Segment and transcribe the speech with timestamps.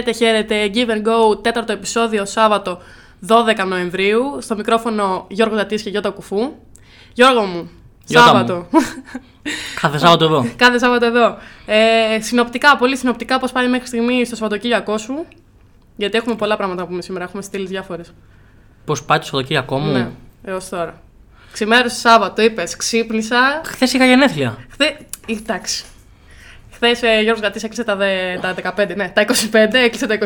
[0.00, 0.70] Χαίρετε, χαίρετε.
[0.74, 2.78] Give and go, τέταρτο επεισόδιο, Σάββατο
[3.28, 4.22] 12 Νοεμβρίου.
[4.40, 6.52] Στο μικρόφωνο Γιώργος Δατής και Γιώτα Κουφού.
[7.12, 7.70] Γιώργο μου,
[8.06, 8.66] Γιώτα Σάββατο.
[9.80, 10.46] Κάθε Σάββατο εδώ.
[10.56, 11.36] Κάθε Σάββατο εδώ.
[11.66, 15.26] Ε, συνοπτικά, πολύ συνοπτικά, πώς πάει μέχρι στιγμή στο Σαββατοκύριακό σου.
[15.96, 17.24] Γιατί έχουμε πολλά πράγματα να πούμε σήμερα.
[17.24, 18.12] Έχουμε στείλεις διάφορες.
[18.84, 20.10] Πώς πάει το Σαββατοκύριακό μου; Ναι,
[20.44, 21.02] έως τώρα.
[21.52, 23.60] Ξημέρωσε Σάββατο, είπες, ξύπνησα.
[23.64, 24.58] Χθες είχα γενέθλια.
[24.70, 24.96] Χθε.
[25.26, 25.84] Εντάξει.
[26.82, 30.24] Χθες ε, Γιώργος Γατής έκλεισε τα, δε, τα 15, ναι, τα 25, έκλεισε τα 25.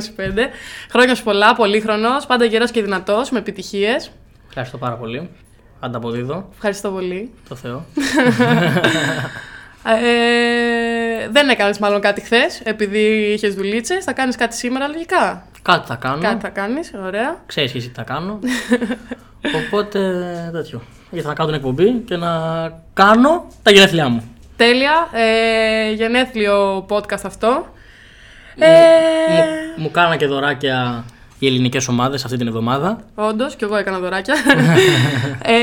[0.91, 4.11] Χρόνια σου πολλά, πολύχρονος, πάντα γερό και δυνατός, με επιτυχίες.
[4.49, 5.31] Ευχαριστώ πάρα πολύ.
[5.81, 6.49] Ανταποδίδω.
[6.55, 7.31] Ευχαριστώ πολύ.
[7.49, 7.85] Το Θεό.
[9.87, 14.05] Ε, δεν έκανες μάλλον κάτι χθες, επειδή είχες δουλίτσες.
[14.05, 16.23] Θα κάνεις κάτι σήμερα, λογικά; Κάτι θα κάνω.
[16.23, 17.43] Κάτι θα κάνεις, ωραία.
[17.47, 18.39] Ξέρεις εσύ τι θα κάνω.
[19.65, 20.01] Οπότε
[20.53, 20.83] τέτοιο.
[21.11, 22.31] Γιατί θα κάνω την εκπομπή και να
[22.95, 24.34] κάνω τα γενέθλιά μου.
[24.57, 25.09] Τέλεια.
[25.13, 27.67] Ε, γενέθλιο podcast αυτό.
[28.59, 28.69] Ε,
[29.31, 31.05] Μου, μου κάνανε και δωράκια
[31.39, 33.05] οι ελληνικές ομάδες αυτή την εβδομάδα.
[33.15, 34.35] Όντως, και εγώ έκανα δωράκια.
[35.43, 35.55] ε,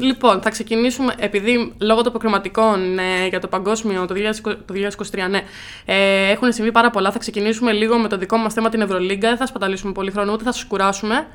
[0.00, 4.74] λοιπόν, θα ξεκινήσουμε, επειδή λόγω των προκριματικών ε, για το παγκόσμιο το 2020 το
[5.12, 5.40] 2023, ναι,
[5.84, 7.10] ε, έχουν συμβεί πάρα πολλά.
[7.12, 9.28] Θα ξεκινήσουμε λίγο με το δικό μας θέμα, την Ευρωλίγκα.
[9.28, 11.26] Δεν θα σπαταλήσουμε πολύ χρόνο, ούτε θα σας κουράσουμε.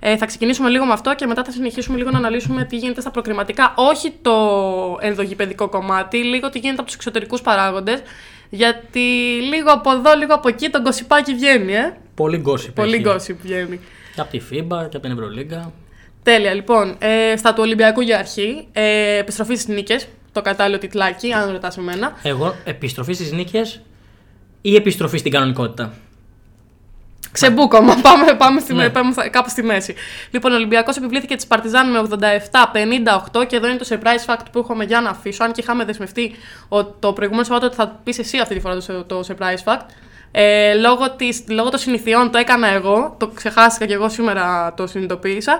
[0.00, 3.00] Ε, θα ξεκινήσουμε λίγο με αυτό και μετά θα συνεχίσουμε λίγο να αναλύσουμε τι γίνεται
[3.00, 3.74] στα προκριματικά.
[3.76, 4.32] Όχι το
[5.00, 8.02] ενδογυπαιδικό κομμάτι, λίγο τι γίνεται από τους εξωτερικούς παράγοντες.
[8.50, 9.00] Γιατί
[9.52, 11.96] λίγο από εδώ, λίγο από εκεί το γκοσιπάκι βγαίνει, ε.
[12.14, 12.74] Πολύ γκόσυπ.
[12.74, 13.02] Πολύ έχει.
[13.02, 13.80] γκόσιπ βγαίνει.
[14.14, 15.72] Και από τη FIBA και από την Ευρωλίγκα.
[16.22, 16.96] Τέλεια, λοιπόν.
[16.98, 18.68] Ε, στα του Ολυμπιακού για αρχή.
[18.72, 20.06] Ε, επιστροφή στις νίκες.
[20.32, 22.16] Το κατάλληλο τιτλάκι, αν ρωτάς εμένα.
[22.22, 23.80] Εγώ επιστροφή στις νίκες
[24.60, 25.92] ή επιστροφή στην κανονικότητα;
[27.40, 27.94] Ξεμπούκομα.
[28.02, 28.90] Πάμε, πάμε, στη, Ναι.
[28.90, 29.94] πάμε στα- κάπου στη μέση.
[30.30, 34.58] Λοιπόν, ο Ολυμπιακός επιβλήθηκε τη Παρτιζάν με 87-58 και εδώ είναι το surprise fact που
[34.58, 35.44] έχουμε για να αφήσω.
[35.44, 36.34] Αν και είχαμε δεσμευτεί
[36.68, 39.80] ο- το προηγούμενο Σαββάτο ότι θα πεις εσύ αυτή τη φορά το, το surprise fact.
[40.32, 43.14] Ε, λόγω, της, λόγω των συνηθιών το έκανα εγώ.
[43.18, 45.58] Το ξεχάστηκα και εγώ σήμερα το συνειδητοποίησα.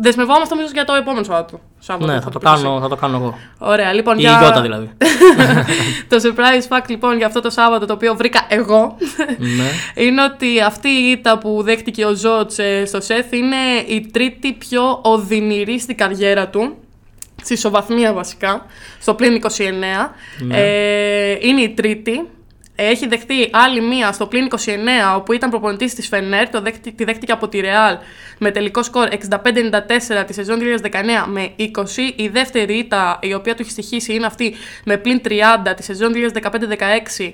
[0.00, 1.60] Δεσμευόμαστε νομίζω για το επόμενο Σαββάτο.
[1.78, 2.62] Σάββατο, Ναι, θα το, πεις εσύ.
[2.62, 3.38] κάνω, θα το κάνω εγώ.
[3.58, 4.16] Ωραία, λοιπόν.
[4.18, 4.40] Η για...
[4.42, 4.90] Ιώτα δηλαδή.
[6.10, 8.96] το surprise fact λοιπόν για αυτό το Σάββατο το οποίο βρήκα εγώ
[9.38, 9.70] ναι.
[10.04, 13.56] είναι ότι αυτή η ήττα που δέχτηκε ο Ζώτς ε, στο ΣΕΘ είναι
[13.86, 16.76] η τρίτη πιο οδυνηρή στην καριέρα του.
[17.42, 18.66] Στη ισοβαθμία βασικά,
[19.00, 19.48] στο πλήν 29.
[20.38, 20.56] Ναι.
[20.58, 22.28] Ε, είναι η τρίτη.
[22.80, 24.56] Έχει δεχτεί άλλη μία στο πλήν 29,
[25.16, 27.98] όπου ήταν προπονητής της Φενέρ, το δέχτη, τη δέχτηκε από τη Ρεάλ
[28.38, 30.92] με τελικό σκορ 65-94 τη σεζόν 2019
[31.26, 31.62] με 20.
[32.16, 35.32] Η δεύτερη ήττα η οποία του έχει στοιχήσει είναι αυτή με πλήν 30
[35.76, 36.12] τη σεζόν
[37.18, 37.32] 2015-16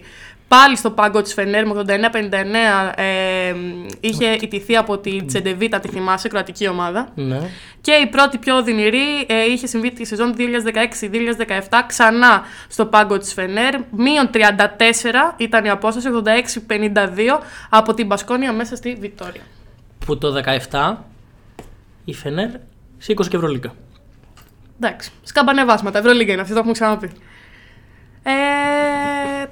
[0.55, 3.55] Πάλι στο πάγκο της Φενέρ με 89-59 ε,
[4.01, 7.09] είχε ιτηθεί από τη Τσεντεβίτα, τη θυμάσαι, κροατική ομάδα.
[7.15, 7.41] ναι.
[7.81, 13.33] Και η πρώτη πιο οδυνηρή ε, είχε συμβεί τη σεζόν 2016-2017 ξανά στο πάγκο της
[13.33, 13.75] Φενέρ.
[13.91, 14.39] Μείον 34
[15.37, 16.09] ήταν η απόσταση,
[16.69, 16.99] 86-52
[17.71, 19.43] από την Μπασκόνια μέσα στη Βιτόρια.
[20.07, 20.95] Που το 17
[22.05, 22.51] η Φενέρ
[22.99, 23.75] σήκωσε και Ευρωλίγκα.
[24.81, 27.11] Εντάξει, σκαμπανεβάσματα, Ευρωλίγκα είναι αυτή, το έχουμε ξαναπεί.
[28.27, 28.54] Ε,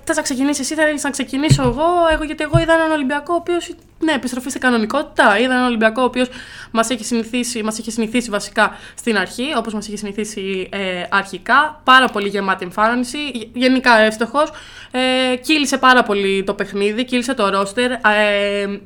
[0.04, 3.36] Θες να ξεκινήσεις εσύ, θέλεις να ξεκινήσω εγώ, εγώ, γιατί εγώ είδα έναν Ολυμπιακό ο
[3.36, 3.74] οποίος.
[3.98, 5.38] Ναι, επιστροφή στην κανονικότητα.
[5.38, 6.28] Είδα έναν Ολυμπιακό ο οποίος
[6.70, 11.80] μας έχει, συνηθίσει, μας είχε συνηθίσει βασικά στην αρχή, όπως μας είχε συνηθίσει ε, αρχικά.
[11.84, 13.18] Πάρα πολύ γεμάτη εμφάνιση.
[13.34, 14.50] γε- Γενικά εύστοχος.
[14.90, 17.90] Ε, κύλησε πάρα πολύ το παιχνίδι, κύλησε το ρόστερ.
[17.90, 17.98] Ε,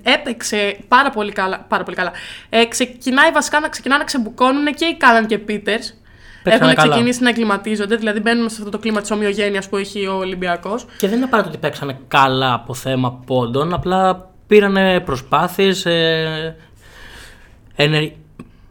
[0.02, 1.64] έπαιξε πάρα πολύ καλά.
[1.68, 2.12] Πάρα πολύ καλά.
[2.48, 5.94] Ε, ξεκινάει βασικά να, ξεκινά να ξεμπουκώνουν και οι Κάλαν και Πίτερς.
[6.50, 6.90] Παίξανε Έχουν καλά.
[6.92, 10.86] ξεκινήσει να εγκληματίζονται, δηλαδή μπαίνουμε σε αυτό το κλίμα της ομοιογένειας που έχει ο Ολυμπιακός.
[10.98, 16.56] Και δεν είναι απαραίτητο ότι παίξανε καλά από θέμα πόντων, απλά πήρανε προσπάθειες, ε,
[17.76, 18.12] ενε-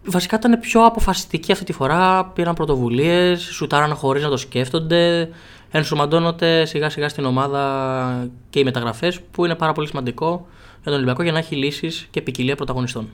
[0.08, 5.30] Βασικά ήταν πιο αποφασιστικοί αυτή τη φορά, πήραν πρωτοβουλίες, σουτάραν χωρίς να το σκέφτονται,
[5.72, 10.94] ενσωματώνονται σιγά σιγά στην ομάδα και οι μεταγραφές που είναι πάρα πολύ σημαντικό για τον
[10.94, 13.10] Ολυμπιακό για να έχει λύσεις και ποικιλία πρωταγωνιστών.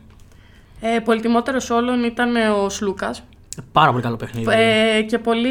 [0.82, 3.24] Ε, Πολυτιμότερος όλων ήταν ε, ο Σλούκας.
[3.72, 4.52] Πάρα πολύ καλό παιχνίδι.
[4.52, 5.50] Ε, και πολύ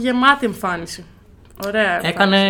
[0.00, 1.04] γεμάτη εμφάνιση.
[1.66, 1.82] Ωραία.
[1.82, 2.48] εμφάνιση Έκανε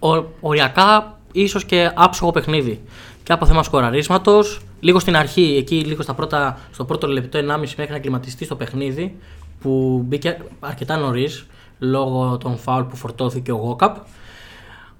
[0.00, 0.20] ήταν.
[0.20, 2.82] ο, οριακά ίσως και άψογο παιχνίδι.
[3.22, 7.44] Και από θέμα σκοραρίσματος, λίγο στην αρχή, εκεί λίγο στα πρώτα, στο πρώτο λεπτό 1,5
[7.76, 9.16] μέχρι να κλιματιστεί στο παιχνίδι,
[9.60, 11.46] που μπήκε αρκετά νωρίς
[11.78, 13.96] λόγω των φάουλ που φορτώθηκε ο Γόκαπ.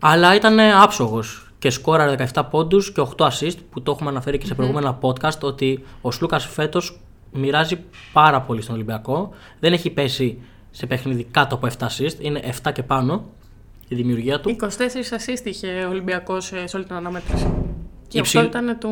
[0.01, 4.47] Αλλά ήταν άψογος και σκόραρε 17 πόντους και 8 assist, που το έχουμε αναφέρει και
[4.47, 7.01] σε προηγούμενα podcast, ότι ο Σλούκας φέτος
[7.33, 7.79] μοιράζει
[8.13, 9.31] πάρα πολύ στον Ολυμπιακό.
[9.61, 10.39] Δεν έχει πέσει
[10.71, 13.25] σε παιχνίδι κάτω από 7 assist, είναι 7 και πάνω
[13.89, 14.57] η δημιουργία του.
[14.61, 17.53] 24 assist είχε ο Ολυμπιακός σε όλη την αναμέτρηση.
[18.09, 18.91] Και Υψηλ- αυτό ήταν του.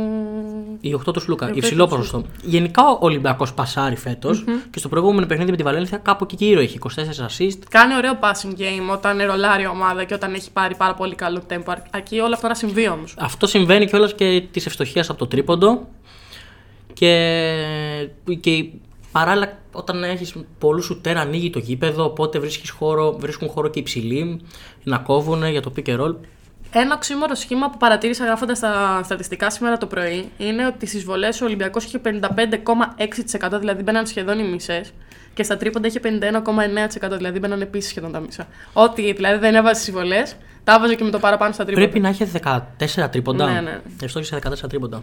[0.81, 1.49] Η 8 του Σλούκα.
[1.49, 2.29] Η Υψηλό οκτώ του ποσοστό.
[2.43, 6.61] Γενικά ο Ολυμπιακός πασάρει φέτος, και στο προηγούμενο παιχνίδι με τη Βαλένθια κάπου εκεί γύρω
[6.61, 7.59] έχει 24 assist.
[7.71, 11.43] Κάνει ωραίο passing game όταν ρολάρει η ομάδα και όταν έχει πάρει πάρα πολύ καλό
[11.51, 11.75] tempo.
[11.91, 13.15] Αρκεί όλα αυτά να συμβεί όμως.
[13.19, 15.89] Αυτό συμβαίνει κιόλας και της ευστοχίας από το τρίποντο.
[16.93, 18.09] Και,
[18.41, 18.65] και
[19.13, 22.05] παράλληλα, όταν έχεις πολλούς σουτέρ, ανοίγει το γήπεδο.
[22.05, 24.41] Οπότε βρίσκεις χώρο, βρίσκουν χώρο και οι υψηλοί
[24.85, 26.15] να κόβουν για το pick and roll.
[26.73, 31.41] Ένα οξύμορο σχήμα που παρατήρησα γράφοντας τα στατιστικά σήμερα το πρωί είναι ότι στις βολές
[31.41, 34.93] ο Ολυμπιακός είχε 55,6%, δηλαδή μπαίναν σχεδόν οι μισές.
[35.35, 38.47] Και στα τρίποντα είχε 51,9%, δηλαδή μπαίναν επίση σχεδόν τα μισά.
[38.73, 41.87] Ό,τι δηλαδή δεν έβαζε στις βολές, τα έβαζε και με το παραπάνω στα τρίποντα.
[41.87, 42.31] Πρέπει να έχει
[43.05, 43.53] 14 τρίποντα.
[43.53, 43.81] Ναι, ναι.
[44.03, 45.03] Ευστόχησε 14 τρίποντα.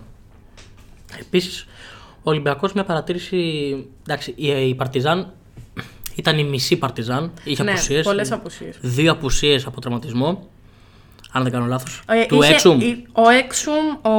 [1.19, 1.65] Επίσης,
[2.17, 3.37] ο Ολυμπιακός μια παρατήρηση.
[4.07, 5.33] Εντάξει, η, η Παρτιζάν
[6.15, 7.31] ήταν η μισή Παρτιζάν.
[7.43, 8.05] Είχε ναι, απουσίες.
[8.05, 8.77] πολλές απουσίες.
[8.81, 10.47] Δύο απουσίες από τραυματισμό.
[11.31, 12.03] Αν δεν κάνω λάθος.
[12.07, 12.79] Ε, του Έξουμ.
[13.11, 14.11] Ο Έξουμ, ο,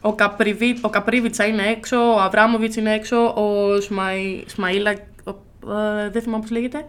[0.00, 4.94] ο, Καπριβί, ο Καπρίβιτσα είναι έξω, ο Αβράμοβιτς είναι έξω, ο Σμαϊ, Σμαΐλα,
[5.24, 5.30] ο,
[5.72, 6.86] ε, δεν θυμάμαι πώς λέγεται.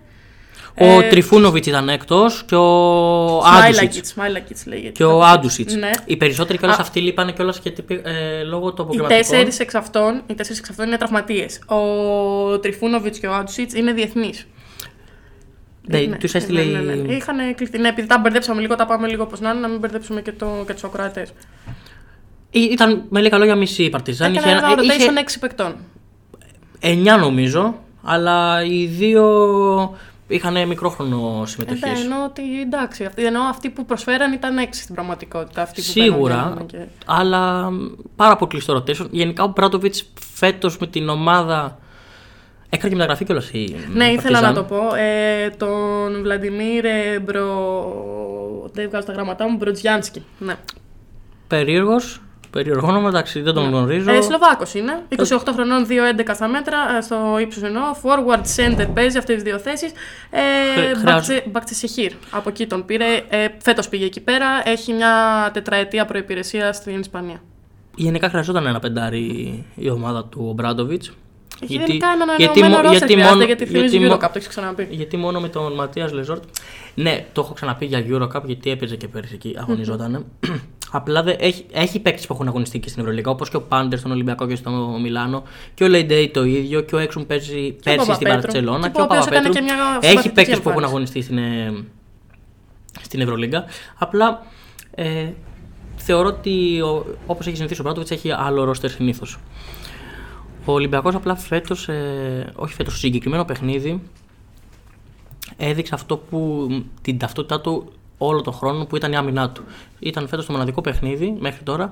[0.82, 3.66] Ο Ε, Τριφούνοβιτς ήταν έκτος και ο Άντουσιτς.
[3.78, 4.90] Σμάιλακιτς, Σμάιλακιτς λέγεται.
[4.90, 5.76] Και ο Άντουσιτς.
[5.76, 5.90] Ναι.
[6.06, 6.78] Οι περισσότεροι κιόλα Α.
[6.80, 9.18] αυτοί λείπανε κιόλα γιατί ε, λόγω των Οι αποκριματικών.
[9.22, 11.60] τέσσερις εξ αυτών, οι τέσσερις εξ αυτών είναι τραυματίες.
[11.66, 14.48] Ο Τριφούνοβιτς και ο Άντουσιτς είναι διεθνείς.
[15.88, 17.14] Ναι, τους έστειλε ναι, ναι, η- ναι.
[17.14, 17.78] Είχαν κληθεί.
[17.78, 20.32] Ναι, επειδή τα μπερδέψαμε λίγο, τα πάμε λίγο όπως να είναι, να μην μπερδέψουμε και,
[20.32, 21.30] το, και τους ακροατές.
[22.52, 24.36] Ή- Ήταν με λίγα λόγια μισή η Παρτιζάν.
[24.36, 25.76] Έκανε ένα ένα- rotation είχε 6 παικτών.
[26.82, 29.98] 9 νομίζω, αλλά οι δύο
[30.30, 31.82] είχαν μικρόχρονο συμμετοχή.
[31.86, 35.62] Ε, ναι, εννοώ ότι εντάξει, αυτοί, εννοώ αυτοί που προσφέραν ήταν έξι στην πραγματικότητα.
[35.62, 37.70] Αυτοί που Σίγουρα, μπαίναν, βγαίναν και- αλλά
[38.16, 39.08] πάρα πολύ κλειστό rotation.
[39.10, 39.96] Γενικά ο Μπράτοβιτ
[40.34, 41.80] φέτος με την ομάδα.
[42.70, 43.76] Έκανε και μεταγραφή κιόλας η.
[43.94, 44.54] Ναι, ήθελα Παρτιζάν.
[44.54, 44.96] να το πω.
[44.96, 48.70] Ε, τον Βλαντιμίρ ε, Μπρο.
[48.74, 49.58] Δεν βγάζω τα γράμματά μου.
[49.58, 50.24] Μπροτζιάνσκι.
[50.40, 50.56] Ναι.
[51.48, 52.22] Περίεργος.
[52.52, 54.12] Περίεργο όνομα, εντάξει, δεν τον γνωρίζω.
[54.12, 55.04] Ε, Σλοβάκος είναι.
[55.10, 57.84] 28 χρονών, 2-11 στα μέτρα, ε, στο ύψος εννοώ.
[58.04, 59.92] Forward center παίζει αυτές τις δύο θέσεις.
[60.30, 60.40] Ε,
[60.82, 62.12] Χρε- χρειάζεται- Μπακτσεσεχήρ.
[62.32, 63.06] Από εκεί τον πήρε.
[63.30, 64.46] Ε, Φέτος πήγε εκεί πέρα.
[64.66, 65.14] Έχει μια
[65.54, 67.42] τετραετία προπηρεσία στην Ισπανία.
[67.96, 71.12] Γενικά χρειαζόταν ένα πεντάρι η ομάδα του ο Μπράντοβιτς.
[71.64, 74.48] Έχει γενικά έναν ανανεωμένο μο- ρόστερ χρειάζεται, μόνο- γιατί θυμίζει γιατί μο- Eurocup, το έχεις
[74.48, 74.88] ξαναπεί.
[74.90, 76.44] Γιατί μόνο με τον Ματίας Λεζόρτ.
[76.94, 80.26] Ναι, το έχω ξαναπεί για Eurocup γιατί έπαιζε και πέρυσι εκεί, αγωνιζόταν.
[80.92, 84.00] Απλά δεν, έχει, έχει παίκτες που έχουν αγωνιστεί και στην Ευρωλίγα, όπως και ο Πάντερ
[84.00, 84.72] στον Ολυμπιακό και στο
[85.02, 85.44] Μιλάνο.
[85.74, 86.82] Και ο Λέιντεϊ το ίδιο.
[86.82, 88.42] Και ο Έξουμ παίζει πέρσι στην Παπαπέτρου.
[88.42, 88.88] Παρσελώνα.
[88.88, 89.66] Και Και ο ο οποίος έκανε Παπαπέτρου.
[89.66, 90.86] και μια Έχει συμπαθητική παίκτες που έχουν εμφάνιση.
[90.86, 91.86] αγωνιστεί στην, ε,
[93.02, 93.64] στην Ευρωλίγα.
[93.98, 94.46] Απλά
[94.96, 95.30] ε,
[95.96, 96.80] θεωρώ ότι
[97.26, 99.38] όπως έχει συνηθίσει ο Μπράντοβιτς έχει άλλο ρόστερ συνήθως.
[100.66, 104.02] Ο Ολυμπιακός απλά φέτος, ε, όχι φέτος, στο συγκεκριμένο παιχνίδι
[105.58, 106.68] έδειξε αυτό που
[107.02, 109.64] την ταυτότητά του όλο τον χρόνο που ήταν η άμυνά του.
[110.00, 111.90] Ήταν φέτος το μοναδικό παιχνίδι μέχρι τώρα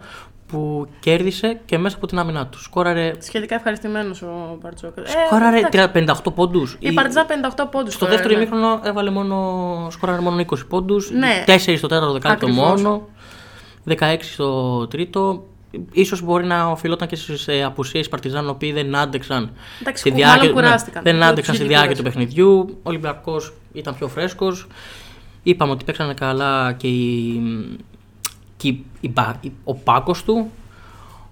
[0.47, 2.61] που κέρδισε και μέσα από την άμυνά του.
[2.61, 4.97] Σκόραρε, Σχετικά ευχαριστημένος ο Μπαρτζόκ.
[4.97, 5.91] Ε, σκόραρε εντάξει.
[6.27, 6.75] 58 πόντους.
[6.79, 7.25] Η Παρτιζάν
[7.57, 7.93] 58 πόντους.
[7.93, 11.43] Στο δεύτερο ημίχρονο έβαλε μόνο, σκόραρε μόνο 20 πόντους, Ναι.
[11.47, 12.81] 4 στο τέταρτο δεκάλεπτο Ακριβώς.
[12.81, 13.07] μόνο,
[13.87, 15.45] 16 στο τρίτο.
[15.91, 19.99] Ίσως μπορεί να οφειλόταν και στις ε, απουσίες της Παρτιζάν, οι οποίοι δεν άντεξαν Εντάξει,
[20.01, 21.03] στη κου- διάρκεια, μάλλον κουράστηκαν.
[21.03, 22.17] δεν Πιο άντεξαν στη ψυχική διάρκεια του κούραση.
[22.17, 22.67] παιχνιδιού.
[22.77, 24.67] Ο Ολυμπιακός ήταν πιο φρέσκος.
[25.49, 27.41] Είπαμε ότι παίξανε καλά και, η,
[28.57, 30.51] και η- η μπα- η- ο πάκος του.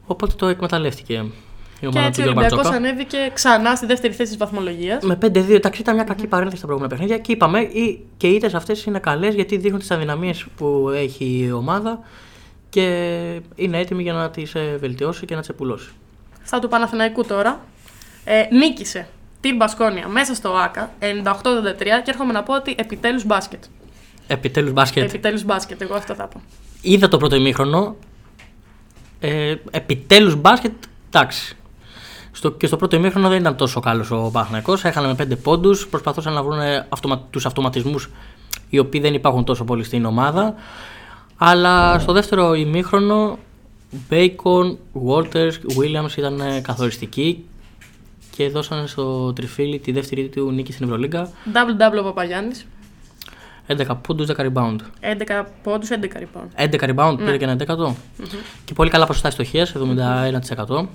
[0.06, 1.32] Οπότε το εκμεταλλεύτηκε η
[1.80, 2.90] Και ομάδα του έτσι ο Γιώργου Ολυμπιακός Μπαρτζόκα.
[2.90, 5.04] ανέβηκε ξανά στη δεύτερη θέση της βαθμολογίας.
[5.04, 8.36] Με 5-2, εντάξει, ήταν μια κακή παρένθεση στα προηγούμενα παιχνίδια και είπαμε ή- και οι
[8.36, 12.00] ήττες αυτές είναι καλές γιατί δείχνουν τις αδυναμίες που έχει η ομάδα
[12.70, 12.84] και
[13.56, 15.90] είναι έτοιμη για να τις βελτιώσει και να τις επουλώσει.
[16.44, 17.60] Στα του Παναθηναϊκού τώρα.
[18.24, 19.08] Ε, νίκησε
[19.42, 23.64] την Μπασκόνια μέσα στο ΆΚΑ 98-83 και έρχομαι να πω ότι επιτέλους μπάσκετ.
[24.28, 25.04] Επιτέλους μπάσκετ.
[25.04, 26.42] Επιτέλους μπάσκετ, εγώ αυτό θα πω.
[26.82, 27.96] Είδα το πρώτο ημίχρονο.
[29.20, 30.74] Ε, Επιτέλους μπάσκετ,
[31.08, 31.56] εντάξει.
[32.32, 34.84] Στο, και στο πρώτο ημίχρονο δεν ήταν τόσο καλός ο Παναθηναϊκός.
[34.84, 35.88] Έχανε με 5 πόντους.
[35.88, 38.10] Προσπαθούσαν να βρουν αυτομα, τους αυτοματισμούς
[38.70, 40.56] οι οποίοι δεν υπάρχουν τόσο πολύ στην ομάδα.
[41.38, 43.38] Αλλά στο δεύτερο ημίχρονο
[44.10, 44.76] Bacon,
[45.08, 47.46] Walters, Williams ήταν ε, καθοριστικοί
[48.36, 51.30] και δώσανε στο τριφύλι τη δεύτερη του νίκη στην Ευρωλίγκα.
[51.54, 52.66] Double-double ο Παπαγιάννης.
[53.68, 54.76] 11 πόντους, 10 rebound.
[55.00, 56.50] 11 πόντους, 11 λοιπόν.
[56.56, 57.96] 11 rebound, πήρε και ένα 11
[58.66, 60.88] Και πολύ καλά ποσοστά στοχεία, 71%.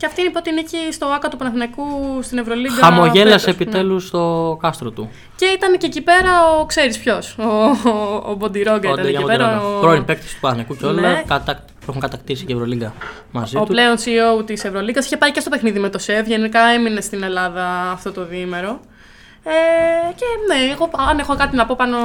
[0.00, 1.82] Και αυτή είναι η πρώτη νίκη στο ΆΚΑ του Παναθηναϊκού
[2.22, 2.74] στην Ευρωλίγκα.
[2.74, 3.44] Χαμογέλασε φέτος.
[3.44, 3.50] Ναι.
[3.50, 5.10] επιτέλους στο κάστρο του.
[5.36, 6.30] Και ήταν και εκεί πέρα
[6.60, 7.36] ο ξέρεις ποιος.
[7.38, 7.44] Ο,
[7.88, 9.46] ο, ο Μποντιρόγκα Ο ήταν Ντέγια εκεί πέρα.
[9.46, 9.76] Μοντιρόγκα.
[9.76, 11.00] Ο, Πρώην παίκτης του Παναγικού και όλα.
[11.00, 11.22] Ναι.
[11.26, 11.54] Κατα...
[11.54, 12.94] που έχουν κατακτήσει και η Ευρωλίγκα
[13.30, 13.66] μαζί ο του.
[13.66, 16.26] πλέον CEO της Ευρωλίγκας είχε πάει και στο παιχνίδι με το ΣΕΒ.
[16.26, 18.80] Γενικά έμεινε στην Ελλάδα αυτό το διήμερο.
[19.44, 21.96] Ε, και ναι, εγώ, αν έχω κάτι να πω πάνω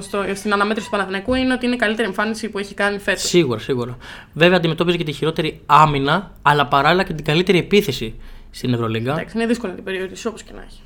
[0.00, 3.22] στο, στην αναμέτρηση του Παναθηναϊκού είναι ότι είναι η καλύτερη εμφάνιση που έχει κάνει φέτος.
[3.22, 3.96] Σίγουρα, σίγουρα.
[4.32, 8.14] Βέβαια αντιμετώπιζε και τη χειρότερη άμυνα, αλλά παράλληλα και την καλύτερη επίθεση
[8.50, 9.12] στην Ευρωλίγκα.
[9.12, 10.80] Εντάξει, είναι δύσκολο να την περιορίσει όπως και να έχει.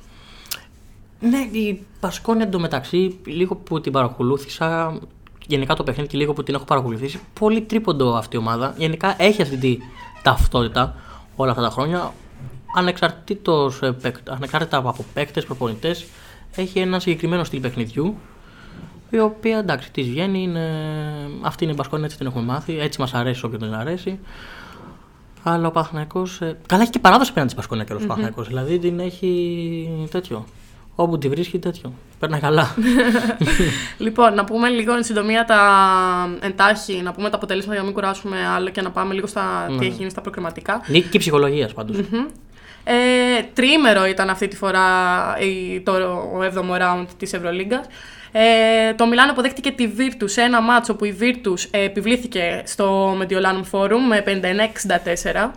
[1.19, 4.99] Ναι, η Πασκόνια εντωμεταξύ, λίγο που την παρακολούθησα,
[5.47, 8.73] γενικά το παιχνίδι και λίγο που την έχω παρακολουθήσει, πολύ τρίποντο αυτή η ομάδα.
[8.77, 9.77] Γενικά έχει αυτή τη
[10.21, 10.95] ταυτότητα
[11.35, 12.13] όλα αυτά τα χρόνια.
[12.77, 16.05] Ανεξαρτήτως, ε, παίκ- ανεξάρτητα από παίκτες, προπονητές,
[16.55, 18.15] έχει ένα συγκεκριμένο στυλ παιχνιδιού.
[19.09, 20.69] Η οποία εντάξει, της βγαίνει, είναι...
[21.41, 22.79] αυτή είναι η Μπασκόνια, έτσι την έχουμε μάθει.
[22.79, 24.19] Έτσι μας αρέσει όποιον δεν αρέσει.
[25.43, 26.27] Αλλά ο Παθηναϊκό.
[26.65, 27.99] Καλά, έχει και παράδοση απέναντι στη Πασκόνια και ο
[28.37, 30.45] mm Δηλαδή την έχει τέτοιο.
[30.95, 31.93] Όπου τη βρίσκει τέτοιο.
[32.19, 32.75] Παίρνει καλά.
[33.97, 35.59] Λοιπόν, να πούμε λίγο εν συντομία τα
[36.39, 39.67] εντάχει, να πούμε τα αποτελέσματα για να μην κουράσουμε άλλο και να πάμε λίγο στα
[39.69, 39.77] Ναι.
[39.77, 40.81] τι έχει γίνει στα προκριματικά.
[40.87, 41.97] Νίκη ψυχολογίας πάντως.
[42.89, 44.81] Ε, τριήμερο ήταν αυτή τη φορά
[45.39, 45.93] η, το
[46.55, 47.85] 7ο round της Ευρωλίγκας.
[48.31, 53.17] Ε, το Μιλάνο αποδέχτηκε τη Virtus σε ένα μάτσο που η Virtus ε, επιβλήθηκε στο
[53.21, 54.23] Mediolanum Forum με
[55.25, 55.49] 59-64.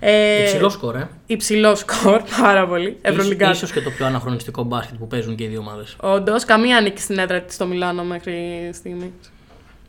[0.00, 1.08] Ε, Υψηλό σκορ, ε.
[1.26, 2.98] Υψηλό σκορ, πάρα πολύ.
[3.02, 3.56] Ευρωλίγκας.
[3.56, 5.96] Ίσως και το πιο αναχρονιστικό μπάσκετ που παίζουν και οι δύο ομάδες.
[6.00, 9.12] Όντως, καμία νίκη στην έδρα της στο Μιλάνο μέχρι στιγμή.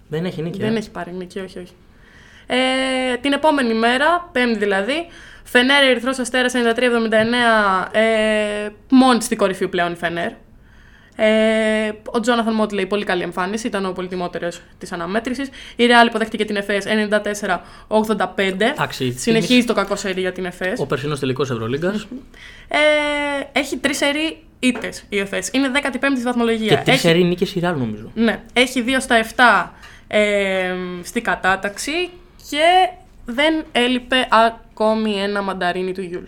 [0.08, 0.60] Δεν έχει νίκη.
[0.60, 0.77] Δεν ε.
[0.77, 1.74] έχει πάρει νίκη, όχι, όχι.
[2.48, 5.08] Ε, την επόμενη μέρα, πέμπτη δηλαδή,
[5.51, 10.32] Φενέρ Ερυθρός Αστέρας 93-79, ε, μόνη στην κορυφή πλέον η Φενέρ.
[11.15, 15.50] Ε, ο Τζόναθαν Μότλεϊ, πολύ καλή εμφάνιση, ήταν ο πολυτιμότερος της αναμέτρησης.
[15.75, 18.65] Η Ρεάλ υποδέχτηκε την ΕΦΕΣ 94-85.
[18.72, 20.79] Εντάξει, Συνεχίζει το κακό σερί για την ΕΦΕΣ.
[20.79, 22.08] Ο περσινός τελικός Ευρωλίγκας.
[22.68, 22.77] Ε,
[23.60, 25.50] έχει τρεις σερί ήττες η ΕΦΕΣ.
[25.53, 26.68] Είναι 15η στη βαθμολογία.
[26.70, 28.12] Και τρεις Έχει- σερή νίκες η Real, νομίζω.
[28.13, 29.74] ναι, έχει 2 στα 7
[30.08, 32.10] ε, στη κατάταξη
[32.50, 32.89] και
[33.33, 36.24] δεν έλειπε ακόμη ένα μανταρίνι του Γιούλ.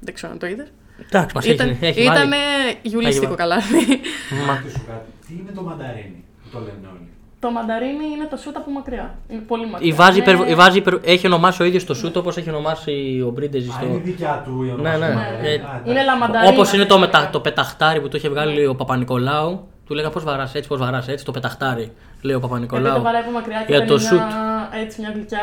[0.00, 0.66] Δεν ξέρω αν το είδες.
[1.06, 2.78] Εντάξει, μας Ήταν, έχει, έχει ήτανε βάλει.
[2.82, 3.36] γιουλίστικο βάλει.
[3.36, 3.74] καλάθι.
[3.76, 5.10] Μα- Να ρωτήσω κάτι.
[5.26, 7.08] Τι είναι το μανταρίνι που το λένε όλοι;
[7.40, 9.14] το μανταρίνι είναι το σούτ από μακριά.
[9.28, 9.88] Είναι πολύ μακριά.
[9.88, 12.48] Η βάζει, Είναι- υπερ- η βάζει υπερ- έχει ονομάσει ο ίδιος το σούτ όπως έχει
[12.48, 13.86] ονομάσει ο Μπρίντεζι Α, στο.
[13.86, 15.06] είναι δικιά του η Ναι, ονομασία ναι.
[15.06, 15.48] του Ναι, μανταρίνι.
[15.48, 15.90] Ε, Α, εντάξει.
[15.90, 16.52] Είναι λαμανταρίνι.
[16.54, 19.68] Όπως είναι το, μετα, το πεταχτάρι που το είχε βγάλει ο Παπα-Νικολάου.
[19.86, 21.24] Του λέγα πώς βαράς έτσι, πώς βαράς έτσι.
[21.24, 22.94] Το πεταχτάρι, λέει ο Γιατί Παπα-Νικολάου.
[22.94, 24.20] το βαράει από μακριά και Για παίρνει το μια- σούτ.
[24.82, 25.38] Έτσι μια γλυκιά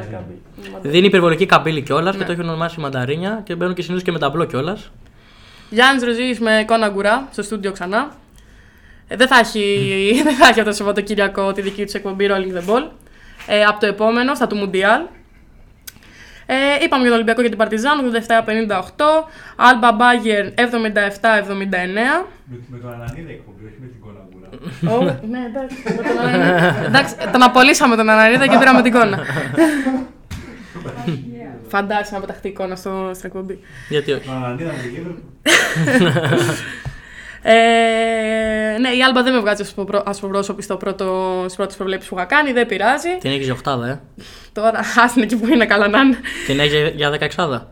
[0.00, 0.16] ναι.
[0.16, 0.88] καμπή.
[0.88, 2.24] Δίνει υπερβολική καμπύλη κιόλας και Ναι.
[2.26, 4.90] το έχει ονομάσει μανταρίνια και μπαίνουν και συνήθως και με ταμπλό κιόλας.
[5.70, 8.10] Γιάννης Ροζή με κόνα γκουρά στο στούντιο ξανά.
[9.08, 9.64] Ε, δεν, θα έχει,
[10.24, 12.88] δεν θα έχει αυτό το Σαββατοκύριακο τη δική του εκπομπή Rolling the Ball.
[13.46, 15.00] Ε, από το επόμενο, στα του Μουντιάλ.
[16.46, 18.12] Ε, είπαμε για τον Ολυμπιακό και την Παρτιζάν,
[18.96, 19.04] 87-58.
[19.56, 20.50] Άλμπα Μπάγκερ 77-79.
[20.54, 20.62] Με,
[22.68, 24.48] με τον Ανανίδα εκπομπή, όχι με την κοναγκούρα.
[24.94, 25.76] Ω, ναι, εντάξει.
[25.84, 26.84] με τον Ανανίδα.
[26.86, 29.18] εντάξει, τον απολύσαμε τον Ανανίδα και πήραμε την κόνα.
[31.68, 33.58] Φαντάσου να πεταχτεί η εικόνα στο, στην εκπομπή.
[33.88, 35.14] Γιατί Τον Ανανίδα με την Κύπρο.
[37.42, 42.16] Ε, ναι, η Άλμπα δεν με βγάζει ασποπρό- ασπρόσωπη στο πρώτο, στις πρώτες προβλέψεις που
[42.16, 43.08] είχα κάνει, δεν πειράζει.
[43.20, 44.00] την έχεις για οχτάδα, ε.
[44.52, 46.16] Τώρα, άστην εκεί που είναι καλά να είναι.
[46.46, 47.68] Την έχεις για δεκαεξάδα.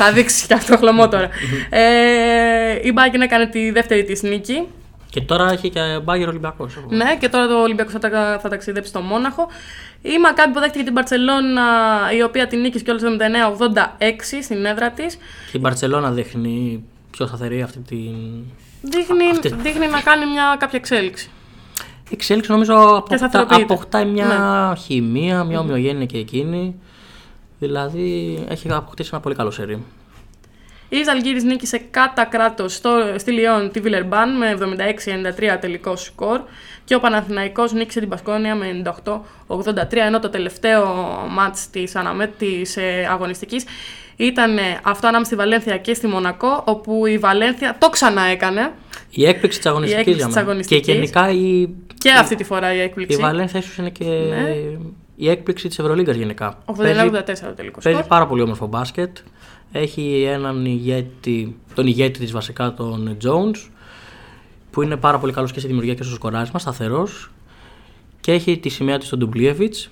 [0.00, 1.28] Θα δείξεις και αυτό χλωμό τώρα.
[1.70, 4.66] ε, η Μπάγκεν έκανε τη δεύτερη της νίκη.
[5.10, 6.78] Και τώρα έχει και μπάγκερ Ολυμπιακός.
[6.88, 9.48] Ναι, και τώρα το Ολυμπιακός θα, τα- θα ταξιδέψει στο Μόναχο.
[10.02, 11.62] Η Μακάμπη που δέχτηκε την Παρσελώνα,
[12.18, 15.14] η οποία την νίκησε κιόλας 79-86 στην έδρα της.
[15.50, 18.44] Και η Μπαρσελόνα δείχνει πιο σταθερή αυτή την.
[18.82, 21.30] Δείχνει, Αυτή- δείχνει να κάνει μια κάποια εξέλιξη.
[22.04, 23.62] Η εξέλιξη νομίζω αποκτά, σταθεροποιείται.
[23.62, 26.80] αποκτάει μια χημεία, μια ομοιογένεια και εκείνη.
[27.58, 29.84] Δηλαδή έχει αποκτήσει ένα πολύ καλό σερί.
[30.88, 32.80] Η Ζαλγκύρης νίκησε κατά κράτος
[33.16, 34.56] στη Λιόν τη Βιλερμπάν με
[35.56, 36.40] 76-93 τελικό σκορ
[36.84, 38.82] και ο Παναθηναϊκός νίκησε την Πασκόνια με
[39.46, 40.86] 98-83 ενώ το τελευταίο
[41.30, 42.26] μάτς της, αναμέ...
[42.26, 43.64] της ε, αγωνιστικής
[44.20, 48.72] ήταν ε, αυτό ανάμεσα στη Βαλένθια και στη Μονακό όπου η Βαλένθια το ξανά έκανε
[49.10, 50.48] Η έκπληξη της αγωνιστικής έκπληξη για της μένα.
[50.50, 50.86] αγωνιστικής.
[50.86, 53.16] Και γενικά η, και αυτή τη φορά η η έκπληξη.
[53.20, 54.54] Βαλένθια ίσως είναι και Ναι.
[55.16, 56.58] η έκπληξη της Ευρωλίγκας γενικά.
[56.64, 56.74] 89-84
[57.24, 58.10] Παίζει, το τελικό παίζει σκορ.
[58.10, 59.16] πάρα πολύ όμορφο μπάσκετ.
[59.72, 63.68] Έχει έναν ηγέτη, τον ηγέτη της βασικά, τον Jones,
[64.70, 67.30] που είναι πάρα πολύ καλός και στη δημιουργία και στο σκοράρισμα, σταθερός.
[68.20, 69.90] Και έχει τη σημαία του στον Ντουμπλίεβιτς.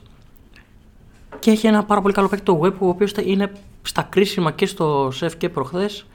[1.38, 3.52] Και έχει ένα πάρα πολύ καλό παίκτη το Web, ο οποίος θα είναι
[3.86, 6.06] στα κρίσιμα και στο σεφ και προχθές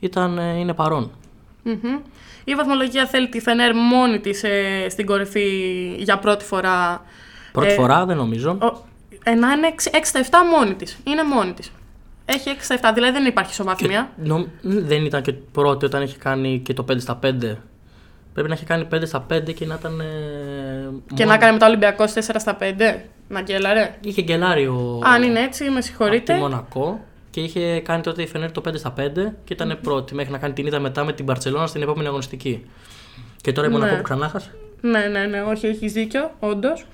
[0.00, 1.10] ήταν, ε, είναι παρόν.
[1.62, 1.98] Μμμ.
[2.44, 5.48] Η βαθμολογία θέλει τη Φενέρ μόνη της ε, στην κορυφή
[5.98, 7.02] για πρώτη φορά.
[7.52, 8.50] Πρώτη Ε, φορά δεν νομίζω.
[8.60, 8.84] Ο,
[9.24, 10.24] ε, να είναι 6 στα 7
[10.58, 10.98] μόνη της.
[11.04, 11.72] Είναι μόνη της.
[12.24, 14.10] Έχει 6 στα 7, δηλαδή δεν υπάρχει ισοβάθμια.
[14.16, 17.56] Νο- δεν ήταν και πρώτη όταν είχε κάνει και το 5 στα 5.
[18.36, 20.00] Πρέπει να έχει κάνει 5 στα 5 και να ήταν.
[20.00, 20.04] ε,
[21.14, 23.04] Και μόνο- να κάνει μετά Ολυμπιακός 4 στα 5.
[23.28, 23.94] Να γκέλαρε.
[24.00, 25.00] Είχε γκελάρει ο.
[25.04, 26.36] Αν είναι έτσι, με από τη συγχωρείτε.
[26.36, 27.00] Μονακό.
[27.30, 30.38] και είχε κάνει τότε η Φενέρ το 5 στα 5 και ήταν πρώτη μέχρι να
[30.38, 32.66] κάνει την ήττα μετά με την Παρσελόνα στην επόμενη αγωνιστική.
[33.36, 33.76] Και τώρα η Ναι.
[33.78, 34.50] Μονακό που ξανά χάσε.
[34.80, 36.86] Ναι, ναι, ναι, όχι, έχεις δίκιο, όντως.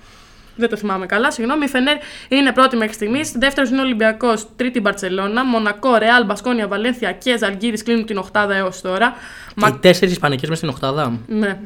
[0.55, 1.65] Δεν το θυμάμαι καλά, συγγνώμη.
[1.65, 3.31] Η Φενέρ είναι πρώτη μέχρι στιγμής.
[3.31, 5.45] Δεύτερος είναι ο Ολυμπιακός, τρίτη η Μπαρσελόνα.
[5.45, 9.15] Μονακό, Ρεάλ, Μπασκόνια, Βαλένθια και Ζαλγκύρη κλείνουν την οχτάδα έως τώρα.
[9.55, 9.67] Μα...
[9.67, 11.19] Οι τέσσερις Ισπανικές μες στην Οχτάδα.
[11.27, 11.59] Ναι.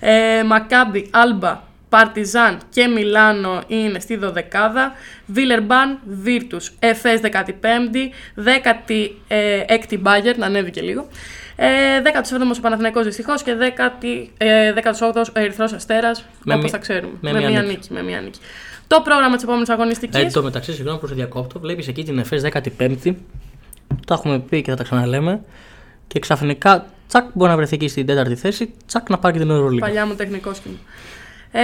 [0.00, 4.92] Ε, Μακάμπι, Άλμπα, Παρτιζάν και Μιλάνο είναι στη δωδεκάδα.
[5.26, 11.08] Βίλερμπαν, Βίρτους, Εφές 15η, 16η Μπάγκερ, να ανέβηκε λίγο.
[11.56, 11.66] Ε,
[12.04, 16.78] 17ο ο Παναθηναϊκός δυστυχώς και 10η, ε, 18ο ο Ερυθρός Αστέρας, Με όπως μη- τα
[16.78, 17.12] ξέρουμε.
[17.20, 17.72] με με, μία μία νίκη.
[17.74, 17.92] νίκη.
[17.92, 18.40] με μία νίκη.
[18.86, 20.20] Το πρόγραμμα της επόμενης αγωνιστικής.
[20.22, 23.16] Εν τω μεταξύ, συγγνώμη που σε διακόπτω, βλέπεις εκεί την ΕΦΕΣ 15η.
[24.06, 25.40] Τα έχουμε πει και θα τα ξαναλέμε.
[26.06, 29.50] Και ξαφνικά, τσακ, μπορεί να βρεθεί εκεί στην τέταρτη θέση, τσακ, να πάρει και την
[29.50, 29.86] Ευρωλίγα.
[29.86, 30.76] Παλιά μου τεχνικό σχήμα.
[31.52, 31.60] Ε,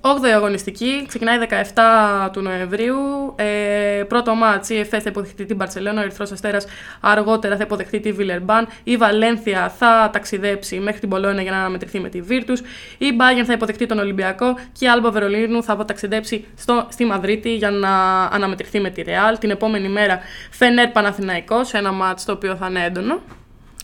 [0.00, 2.96] 8η αγωνιστική, ξεκινάει 17 του Νοεμβρίου.
[3.36, 6.66] Ε, πρώτο μάτς, η ΕΦΕΣ θα υποδεχτεί την Μπαρσελόνα, ο Ερυθρός Αστέρας
[7.00, 8.68] αργότερα θα υποδεχτεί τη Βιλερμπάν.
[8.84, 12.60] Η Βαλένθια θα ταξιδέψει μέχρι την Πολόνια για να αναμετρηθεί με τη Βίρτους.
[12.98, 17.54] Η Μπάγεν θα υποδεχτεί τον Ολυμπιακό και η Άλμπα Βερολίνου θα ταξιδέψει στο, στη Μαδρίτη
[17.54, 19.38] για να αναμετρηθεί με τη Ρεάλ.
[19.38, 20.18] Την επόμενη μέρα
[20.50, 23.20] Φενέρ Παναθηναϊκός, ένα μάτς το οποίο θα είναι έντονο,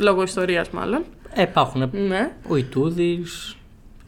[0.01, 1.05] λόγω ιστορίας μάλλον.
[1.35, 2.31] Ε, υπάρχουν Ναι.
[2.49, 3.57] ο Ιτούδης,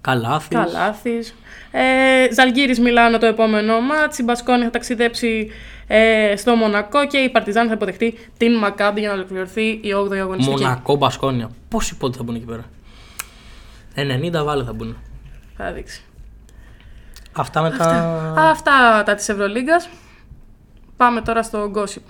[0.05, 0.49] Καλάθης.
[0.49, 1.35] Καλάθης.
[1.71, 4.19] Ε, Ζαλγκύρης Μιλάνο το επόμενο μάτς.
[4.19, 5.51] Η Μπασκόνη θα ταξιδέψει
[5.87, 10.17] ε, στο Μονακό και η Παρτιζάν θα υποδεχτεί την Μακάμπη για να ολοκληρωθεί η 8η
[10.17, 10.63] αγωνιστική.
[10.63, 11.51] Μονακό Μπασκόνια.
[11.69, 12.65] Πόσοι πόντι θα μπουν εκεί πέρα;
[14.41, 14.97] 90 βάλε θα μπουν.
[15.57, 16.03] Θα δείξει.
[17.33, 17.87] Αυτά με τα.
[18.39, 19.89] Αυτά τα της Ευρωλίγκας.
[20.97, 22.03] Πάμε τώρα στο gossip.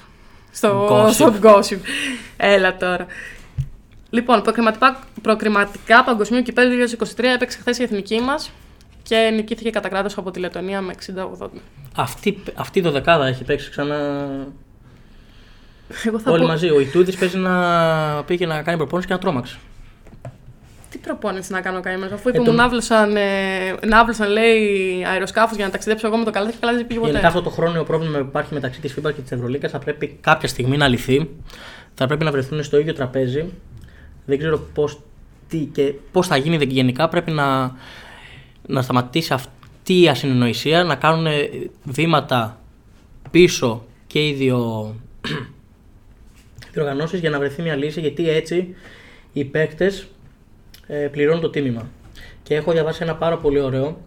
[0.50, 1.12] Στο Gossip.
[1.12, 1.78] στο gossip.
[2.36, 3.06] Έλα τώρα.
[4.14, 8.50] Λοιπόν, προκριματικά, προκριματικά παγκοσμίου κυπέλλου 2023 έπαιξε χθες η εθνική μας
[9.02, 10.94] και νικήθηκε κατά κράτος από τη Λετωνία με
[11.42, 11.48] 60-80.
[11.96, 13.96] Αυτή, αυτή η δωδεκάδα έχει παίξει ξανά.
[16.04, 16.70] Εγώ θα Όλοι πω, μαζί.
[16.70, 19.56] Ο Ιτούδη παίζει να πήγε να κάνει προπόνηση και να τρόμαξε.
[20.90, 25.54] Τι προπόνηση να κάνω καημένο, αφού Ε, είπε μου το- ναύλωσαν, ε, ναύλωσαν λέει αεροσκάφο
[25.56, 27.10] για να ταξιδέψω εγώ με το καλάθι και καλά δεν πήγε ποτέ.
[27.10, 30.18] Γενικά αυτό το χρόνιο πρόβλημα που υπάρχει μεταξύ της FIBA και της Ευρωλίκα θα πρέπει
[30.20, 31.30] κάποια στιγμή να λυθεί.
[31.94, 33.52] Θα πρέπει να βρεθούν στο ίδιο τραπέζι.
[34.26, 34.98] Δεν ξέρω πώς
[35.72, 37.08] και πώς θα γίνει γενικά.
[37.08, 37.76] Πρέπει να,
[38.66, 41.26] να σταματήσει αυτή η ασυνεννοησία, να κάνουν
[41.84, 42.60] βήματα
[43.30, 44.94] πίσω και οι δύο
[46.72, 48.00] διοργανώσεις για να βρεθεί μια λύση.
[48.00, 48.74] Γιατί έτσι
[49.32, 50.06] οι παίκτες
[51.10, 51.88] πληρώνουν το τίμημα.
[52.42, 54.00] Και έχω διαβάσει ένα πάρα πολύ ωραίο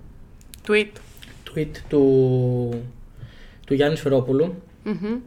[0.67, 0.87] Tweet.
[1.55, 2.83] tweet του,
[3.65, 5.19] του Γιάννης Σφερόπουλου, Μμμ.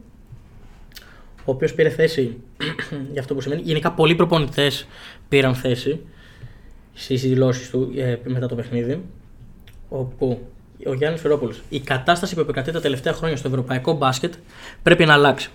[1.45, 2.37] Ο οποίος πήρε θέση
[3.11, 3.61] για αυτό που σημαίνει.
[3.61, 4.87] Γενικά, πολλοί προπονητές
[5.29, 5.99] πήραν θέση
[6.93, 9.01] στις δηλώσεις του ε, μετά το παιχνίδι.
[9.89, 10.47] Όπου
[10.85, 14.33] ο Γιάννης Φερόπουλος, η κατάσταση που επικρατεί τα τελευταία χρόνια στο ευρωπαϊκό μπάσκετ
[14.83, 15.49] πρέπει να αλλάξει.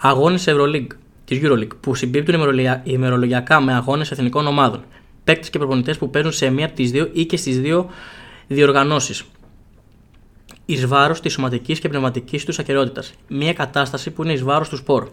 [0.00, 0.86] Αγώνες Euroleague,
[1.24, 4.84] τη Euroleague, που συμπίπτουν ημερολογια- ημερολογιακά με αγώνες εθνικών ομάδων.
[5.24, 7.90] Παίκτες και προπονητές που παίζουν σε μία από τις δύο ή και στις δύο
[8.46, 9.24] διοργανώσεις
[10.72, 13.12] εις βάρος της σωματικής και πνευματικής τους ακαιρεότητας.
[13.28, 15.08] Μια κατάσταση που είναι εις βάρος του σπορ.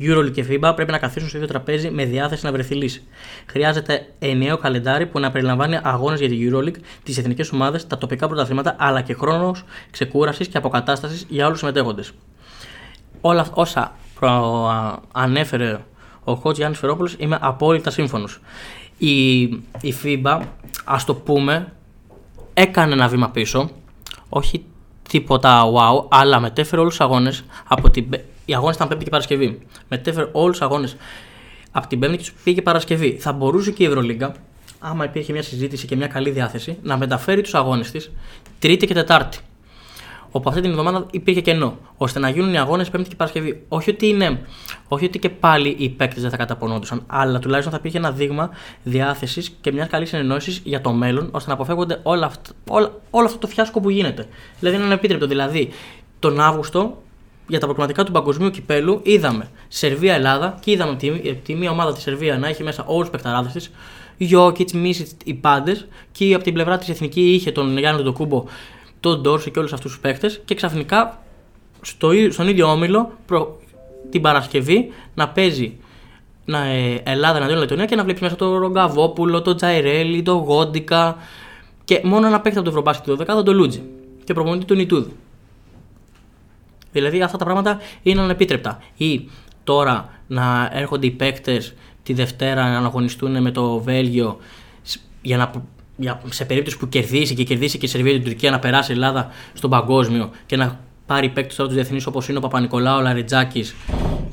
[0.00, 3.02] Euroleague και FIBA πρέπει να καθίσουν στο ίδιο τραπέζι με διάθεση να βρεθεί λύση.
[3.46, 8.26] Χρειάζεται ενιαίο καλεντάρι που να περιλαμβάνει αγώνες για τη Euroleague, τις εθνικές ομάδες, τα τοπικά
[8.26, 12.12] πρωταθλήματα αλλά και χρόνος ξεκούρασης και αποκατάστασης για όλου του συμμετέχοντες.
[13.20, 14.28] Όλα όσα προ,
[14.68, 15.78] α, ανέφερε
[16.24, 18.40] ο coach Γιάννης Φερόπουλος είμαι απόλυτα σύμφωνος.
[18.98, 19.40] Η,
[19.80, 20.40] η FIBA,
[20.84, 21.72] ας το πούμε,
[22.54, 23.70] έκανε ένα βήμα πίσω,
[24.28, 24.64] όχι
[25.08, 28.08] τίποτα wow, αλλά μετέφερε όλους τους αγώνες από την...
[28.08, 29.60] Πε- Οι αγώνες ήταν Πέμπτη και Παρασκευή.
[29.88, 30.96] Μετέφερε όλους τους αγώνες
[31.70, 33.16] από την Πέμπτη και τους πήγε Παρασκευή.
[33.20, 34.34] Θα μπορούσε και η Ευρωλίγκα,
[34.78, 38.10] άμα υπήρχε μια συζήτηση και μια καλή διάθεση, να μεταφέρει τους αγώνες της
[38.58, 39.38] Τρίτη και Τετάρτη.
[40.30, 43.64] Όπου αυτή την εβδομάδα υπήρχε κενό, ώστε να γίνουν οι αγώνες Πέμπτη και Παρασκευή.
[43.68, 44.40] Όχι ότι, είναι,
[44.88, 48.50] όχι ότι και πάλι οι παίκτες δεν θα καταπονόντουσαν, αλλά τουλάχιστον θα υπήρχε ένα δείγμα
[48.82, 53.26] διάθεσης και μιας καλής συνεννόηση για το μέλλον, ώστε να αποφεύγονται όλα αυτά, όλα, όλο
[53.26, 54.26] αυτό το φιάσκο που γίνεται.
[54.60, 55.26] Δηλαδή είναι ανεπίτρεπτο.
[55.26, 55.70] Δηλαδή,
[56.18, 57.02] τον Αύγουστο,
[57.48, 62.02] για τα προκριματικά του παγκοσμίου κυπέλου, είδαμε Σερβία-Ελλάδα και είδαμε τη, τη μία ομάδα της
[62.02, 63.70] Σερβίας να έχει μέσα όλους τους παικταράδες της.
[64.16, 65.86] Γιώκητ, Μίσιτ, οι πάντες.
[66.12, 68.44] Και από την πλευρά της εθνική είχε τον Γιάννη Ντοκούμπο,
[69.00, 70.40] τον Ντόρση και όλους αυτούς τους παίκτες.
[70.44, 71.22] Και ξαφνικά
[71.80, 73.60] στο, ί- στον ίδιο όμιλο προ,
[74.10, 75.76] την Παρασκευή να παίζει
[76.44, 81.16] να, ε, Ελλάδα εναντίον Λετωνία και να βλέπει μέσα τον Ρογκαβόπουλο, τον Τζαϊρέλη, τον Γόντικα
[81.84, 83.82] και μόνο ένα παίκτη από το Ευρωμπάσκετ το 10 τον Λούτζι
[84.24, 85.12] και προπονητής του Νιτούδη.
[86.92, 88.78] Δηλαδή αυτά τα πράγματα είναι ανεπίτρεπτα.
[88.96, 89.28] Ή
[89.64, 94.38] τώρα να έρχονται οι παίκτες τη Δευτέρα να αγωνιστούν με το Βέλγιο
[94.82, 95.62] σ- για να, για,
[96.28, 99.30] σε περίπτωση που κερδίσει και κερδίσει και η Σερβία την Τουρκία να περάσει η Ελλάδα
[99.52, 103.74] στον παγκόσμιο και να πάρει παίκτες τώρα τους διεθνείς όπως είναι ο Παπα-Νικολάου, ο Λαριτζάκης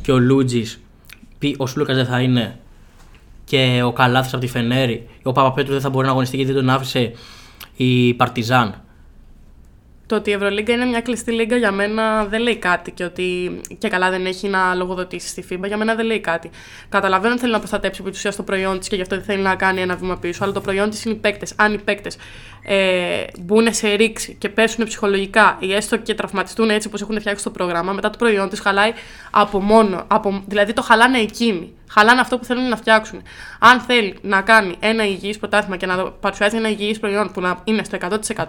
[0.01, 0.80] και ο Λούτζης.
[1.58, 2.60] Ο Σλούκας δεν θα είναι.
[3.43, 5.08] Και ο Καλάθης από τη Φενέρη.
[5.23, 7.12] Ο Παπαπέτρου δεν θα μπορεί να αγωνιστεί γιατί δεν τον άφησε
[7.75, 8.85] η Παρτιζάν.
[10.08, 13.62] Το ότι η Ευρωλίγκα είναι μια κλειστή λίγκα για μένα δεν λέει κάτι και ότι
[13.78, 16.50] και καλά δεν έχει να λογοδοτήσει στη FIBA, για μένα δεν λέει κάτι.
[16.89, 19.41] Καταλαβαίνω ότι θέλει να προστατέψει επί ουσίας το προϊόν της και γι' αυτό δεν θέλει
[19.41, 21.54] να κάνει ένα βήμα πίσω, αλλά το προϊόν της είναι οι παίκτες.
[21.56, 22.18] Αν οι παίκτες
[22.63, 27.44] ε, μπουν σε ρήξη και πέσουν ψυχολογικά ή έστω και τραυματιστούν έτσι όπως έχουν φτιάξει
[27.44, 28.94] το πρόγραμμα, μετά το προϊόν του χαλάει
[29.32, 30.04] από μόνο.
[30.08, 31.74] Από, δηλαδή το χαλάνε εκείνοι.
[31.89, 33.21] Χαλάνε αυτό που θέλουν να φτιάξουν.
[33.60, 37.60] Αν θέλει να κάνει ένα υγιής πρωτάθλημα και να παρουσιάζει ένα υγιής προϊόν που να
[37.63, 37.98] είναι στο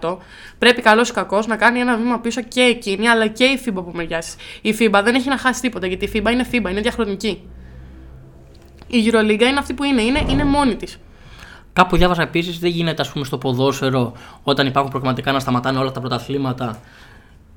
[0.00, 0.16] 100%,
[0.58, 3.74] πρέπει καλός ή κακός να κάνει ένα βήμα πίσω και εκείνη, αλλά και η FIBA
[3.76, 4.22] από μεριά
[4.62, 7.48] Η FIBA δεν έχει να χάσει τίποτα, γιατί η FIBA είναι FIBA, είναι διαχρονική.
[8.86, 10.98] Η EuroLeague είναι αυτή που είναι, είναι, είναι μόνη της.
[11.72, 15.90] Κάπου διάβασα επίσης, δεν γίνεται ας πούμε, στο ποδόσφαιρο όταν υπάρχουν προγραμματικά να σταματάνε όλα
[15.90, 16.80] τα πρωταθλήματα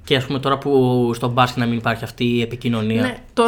[0.03, 3.01] και ας πούμε τώρα που στο μπάσκετ να μην υπάρχει αυτή η επικοινωνία.
[3.01, 3.43] Ναι, το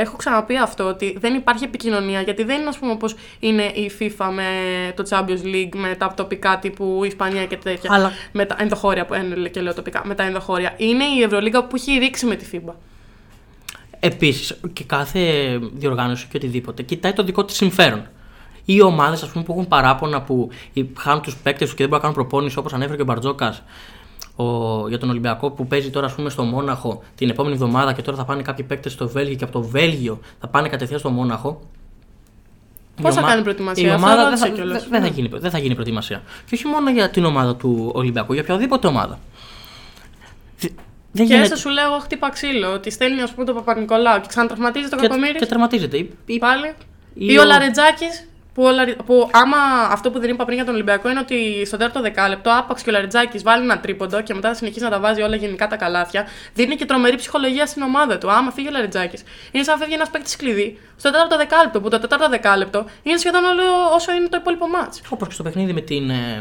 [0.00, 3.90] έχω ξαναπεί αυτό ότι δεν υπάρχει επικοινωνία γιατί δεν είναι ας πούμε όπως είναι η
[3.98, 4.44] FIFA με
[4.96, 7.90] το Champions League με τα τοπικά τύπου Ισπανία και τέτοια.
[7.94, 10.02] Αλλά- Με τα ενδοχώρια που έννοια και λέω τοπικά.
[10.04, 10.74] Με τα ενδοχώρια.
[10.76, 12.72] Είναι η Ευρωλίγα που έχει ρίξει με τη FIBA.
[14.00, 15.20] Επίσης, και κάθε
[15.72, 18.06] διοργάνωση και οτιδήποτε κοιτάει το δικό της συμφέρον.
[18.64, 20.50] Οι ομάδες που έχουν παράπονα που
[20.98, 23.62] χάνουν τους παίκτες τους και δεν μπορούν να κάνουν προπόνηση όπως ανέφερε και ο Μπαρτζόκας
[24.88, 28.16] για τον Ολυμπιακό που παίζει τώρα ας πούμε, στο Μόναχο την επόμενη εβδομάδα και τώρα
[28.16, 31.60] θα πάνε κάποιοι παίκτες στο Βέλγιο και από το Βέλγιο θα πάνε κατευθείαν στο Μόναχο.
[33.02, 34.80] Πώς Η θα ομα- κάνει προετοιμασία, Η αυτό ομάδα δεν ρώτησα θα, κιόλας.
[34.80, 35.12] δεν- δεν θα Ναι.
[35.14, 36.22] γίνει, δεν θα γίνει προετοιμασία.
[36.46, 39.18] Και όχι μόνο για την ομάδα του Ολυμπιακού, για οποιαδήποτε ομάδα.
[40.58, 40.68] Δε-
[41.12, 42.72] Δεν Και γίνεται- έστω σου λέω εγώ χτύπα ξύλο.
[42.72, 45.40] Ότι στέλνει ας πούμε τον Παπα-Νικολάου και ξανατραυματίζει τον και, Κακομήρης.
[45.40, 45.96] και τερματίζεται.
[45.96, 46.66] Ή- ή- Πάλι.
[47.14, 48.28] Ή Ή ο- ο Λαρετζάκης.
[48.54, 49.56] Που, ο Λαρι- που άμα
[49.90, 52.90] αυτό που δεν είπα πριν για τον Ολυμπιακό είναι ότι στο τέταρτο δεκάλεπτο, άπαξ και
[52.90, 55.76] ο Λαρετζάκη βάλει ένα τρίποντο και μετά θα συνεχίσει να τα βάζει όλα γενικά τα
[55.76, 58.30] καλάθια, δίνει και τρομερή ψυχολογία στην ομάδα του.
[58.30, 59.18] Άμα φύγει ο Λαρετζάκη,
[59.52, 63.16] είναι σαν να φεύγει ένας παίκτης κλειδί στο τέταρτο δεκάλεπτο, που το τέταρτο δεκάλεπτο είναι
[63.16, 63.62] σχεδόν όλο
[63.94, 65.00] όσο είναι το υπόλοιπο μάτς.
[65.08, 66.40] Όπως και στο παιχνίδι με την, ε,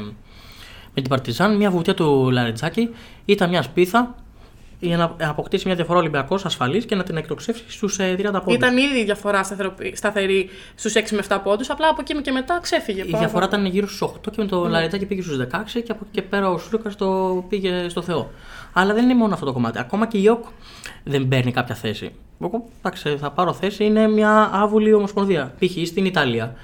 [0.93, 2.95] με την Παρτιζάν, μια βουτιά του Λαρετζάκη
[3.25, 4.15] ήταν μια σπίθα
[4.79, 8.53] για να αποκτήσει μια διαφορά Ολυμπιακός ασφαλής και να την εκτοξεύσει στους 30 πόντους.
[8.55, 12.31] Ήταν ήδη η διαφορά σταθεροποι- σταθερή στους 6 με 7 πόντους, απλά από εκεί και
[12.31, 13.01] μετά ξέφυγε.
[13.01, 15.99] Η διαφορά ήταν γύρω στους 8 και με το Λαρετζάκη πήγε στους 16 και από
[16.03, 18.31] εκεί και πέρα ο Σούρκας το πήγε στο Θεό.
[18.73, 19.79] Αλλά δεν είναι μόνο αυτό το κομμάτι.
[19.79, 20.43] Ακόμα και η ΙΟΚ
[21.03, 22.11] δεν παίρνει κάποια θέση.
[22.43, 25.53] Εγώ εντάξει, θα πάρω θέση, είναι μια άβουλη ομοσπονδία.
[25.59, 25.87] Π.χ.
[25.87, 26.55] στην Ιταλία.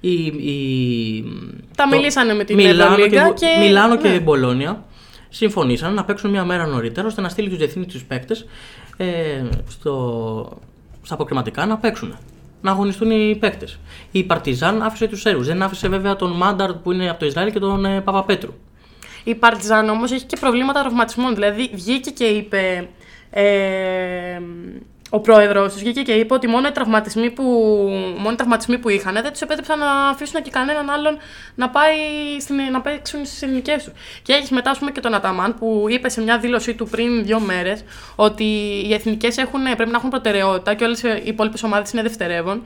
[0.00, 1.24] Η, η,
[1.76, 4.00] Τα μιλήσανε με την Μιλάνο Ευρωλίγκα και, και- Μιλάνο ναι.
[4.00, 4.84] και Μπολόνια
[5.36, 8.46] συμφωνήσαν να παίξουν μια μέρα νωρίτερα ώστε να στείλει τους διεθνείς τους παίκτες
[8.96, 10.58] ε, στο,
[11.02, 12.16] στα αποκριματικά να παίξουν.
[12.60, 13.78] Να αγωνιστούν οι παίκτες.
[14.10, 15.46] Η Παρτιζάν άφησε τους Σέρβους.
[15.46, 18.52] Δεν άφησε βέβαια τον Μάνταρ που είναι από το Ισραήλ και τον ε, Παπαπέτρου.
[19.24, 21.34] Η Παρτιζάν όμως έχει και προβλήματα τραυματισμών.
[21.34, 22.88] Δηλαδή βγήκε και είπε.
[23.30, 24.40] Ε,
[25.10, 27.42] ο πρόεδρος τους βγήκε και είπε ότι μόνο οι τραυματισμοί που,
[28.18, 31.16] μόνο οι τραυματισμοί που είχαν δεν τους επέτρεψαν να αφήσουν και κανέναν άλλον
[31.54, 31.94] να, πάει
[32.40, 33.92] στην, να παίξουν στις ελληνικέ τους.
[34.22, 37.24] Και έχει μετά, ας πούμε, και τον Αταμάν που είπε σε μια δήλωσή του πριν
[37.24, 37.84] δύο μέρες
[38.16, 38.44] ότι
[38.86, 39.34] οι εθνικές
[39.76, 42.62] πρέπει να έχουν προτεραιότητα και όλες οι υπόλοιπες ομάδες είναι δευτερεύον.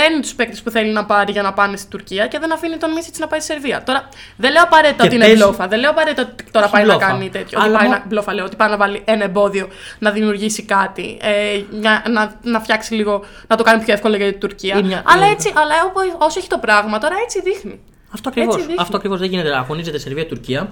[0.00, 2.76] Παίρνει τους παίκτες που θέλει να πάρει για να πάνε στην Τουρκία και δεν αφήνει
[2.76, 3.82] τον Μίσιτς να πάει στη Σερβία.
[3.82, 5.68] Τώρα δεν λέω απαραίτητα Και ότι είναι παίζει- μπλόφα.
[5.68, 6.98] Δεν λέω απαραίτητα ότι τώρα Όχι πάει μπλόφα.
[6.98, 7.58] να κάνει τέτοιο.
[7.60, 10.62] Αλλά Ότι πάει μο- να, μπλόφα λέω, ότι πάει να βάλει ένα εμπόδιο να δημιουργήσει
[10.62, 11.18] κάτι.
[11.20, 14.78] Ε, μια- να, να φτιάξει λίγο, να το κάνει πιο εύκολο για την Τουρκία.
[14.78, 15.32] Ή μια- αλλά ναι.
[15.32, 17.80] έτσι, αλλά όπο- όσο έχει το πράγμα τώρα έτσι δείχνει.
[18.14, 18.54] Αυτό ακριβώς.
[18.54, 18.82] Έτσι δείχνει.
[18.82, 19.56] Αυτό ακριβώς δεν γίνεται.
[19.56, 20.70] Αγωνίζεται Σερβία-Τουρκία.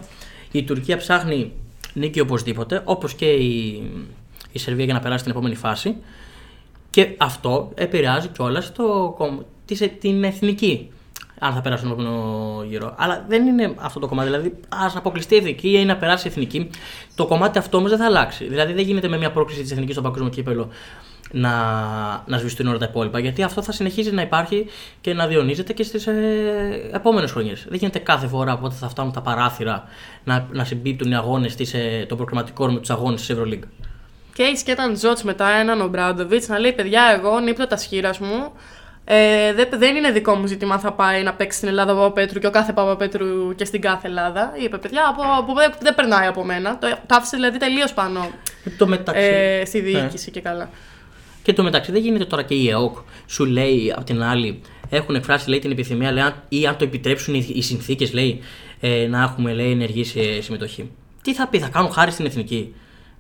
[0.51, 1.53] Η Τουρκία ψάχνει
[1.93, 3.83] νίκη οπωσδήποτε, όπως και η,
[4.53, 5.97] η Σερβία για να περάσει στην επόμενη φάση.
[6.97, 8.73] Και αυτό επηρεάζει κιόλας
[9.99, 10.91] την εθνική.
[11.39, 12.95] Αν θα περάσουν στον επόμενο γύρο.
[12.99, 14.29] Αλλά δεν είναι αυτό το κομμάτι.
[14.29, 16.71] Δηλαδή, ας αποκλειστεί η εθνική ή να περάσει η εθνική.
[17.15, 18.49] Το κομμάτι αυτό όμως δεν θα αλλάξει.
[18.49, 20.69] Δηλαδή, δεν γίνεται με μια πρόκληση της εθνικής στο παγκόσμιο κύπελο
[21.33, 21.53] να,
[22.27, 23.19] να σβηστούν όλα τα υπόλοιπα.
[23.19, 24.67] Γιατί αυτό θα συνεχίζει να υπάρχει
[25.01, 27.67] και να διονύζεται και στις ε, επόμενες χρονιές.
[27.69, 29.85] Δεν γίνεται κάθε φορά που θα φτάνουν τα παράθυρα
[30.25, 33.67] να, να συμπίπτουν οι αγώνες ε, των προκριματικών με τους αγώνες της Ευρωλίγκα.
[34.37, 37.77] Και έχει και έναν Τζότ μετά, έναν ο Μπράντοβιτς, να λέει: Παιδιά, εγώ νύπτω τα
[37.77, 38.53] σχήρας μου.
[39.05, 41.97] Ε, δεν, δεν είναι δικό μου ζήτημα αν θα πάει να παίξει στην Ελλάδα ο
[41.97, 44.53] Παπαπέτρου και ο κάθε Παπαπέτρου και στην κάθε Ελλάδα.
[44.65, 46.79] Είπε: Παιδιά, από, από, δεν, δεν περνάει από μένα.
[46.79, 48.31] Το, το άφησε δηλαδή τελείως πάνω
[48.79, 49.23] Το μεταξύ.
[49.23, 49.85] ε, στη Ναι.
[50.01, 50.71] διοίκηση και καλά.
[51.43, 52.97] Και το μεταξύ δεν γίνεται τώρα και η ΕΟΚ
[53.27, 56.85] σου λέει απ' την άλλη έχουν εκφράσει λέει, την επιθυμία λέει, αν- ή αν το
[56.85, 58.13] επιτρέψουν οι, οι συνθήκες
[58.81, 60.91] ε, να έχουμε λέει, ενεργή σε- συμμετοχή.
[61.23, 62.75] Τι θα πει, θα κάνουν χάρη στην εθνική.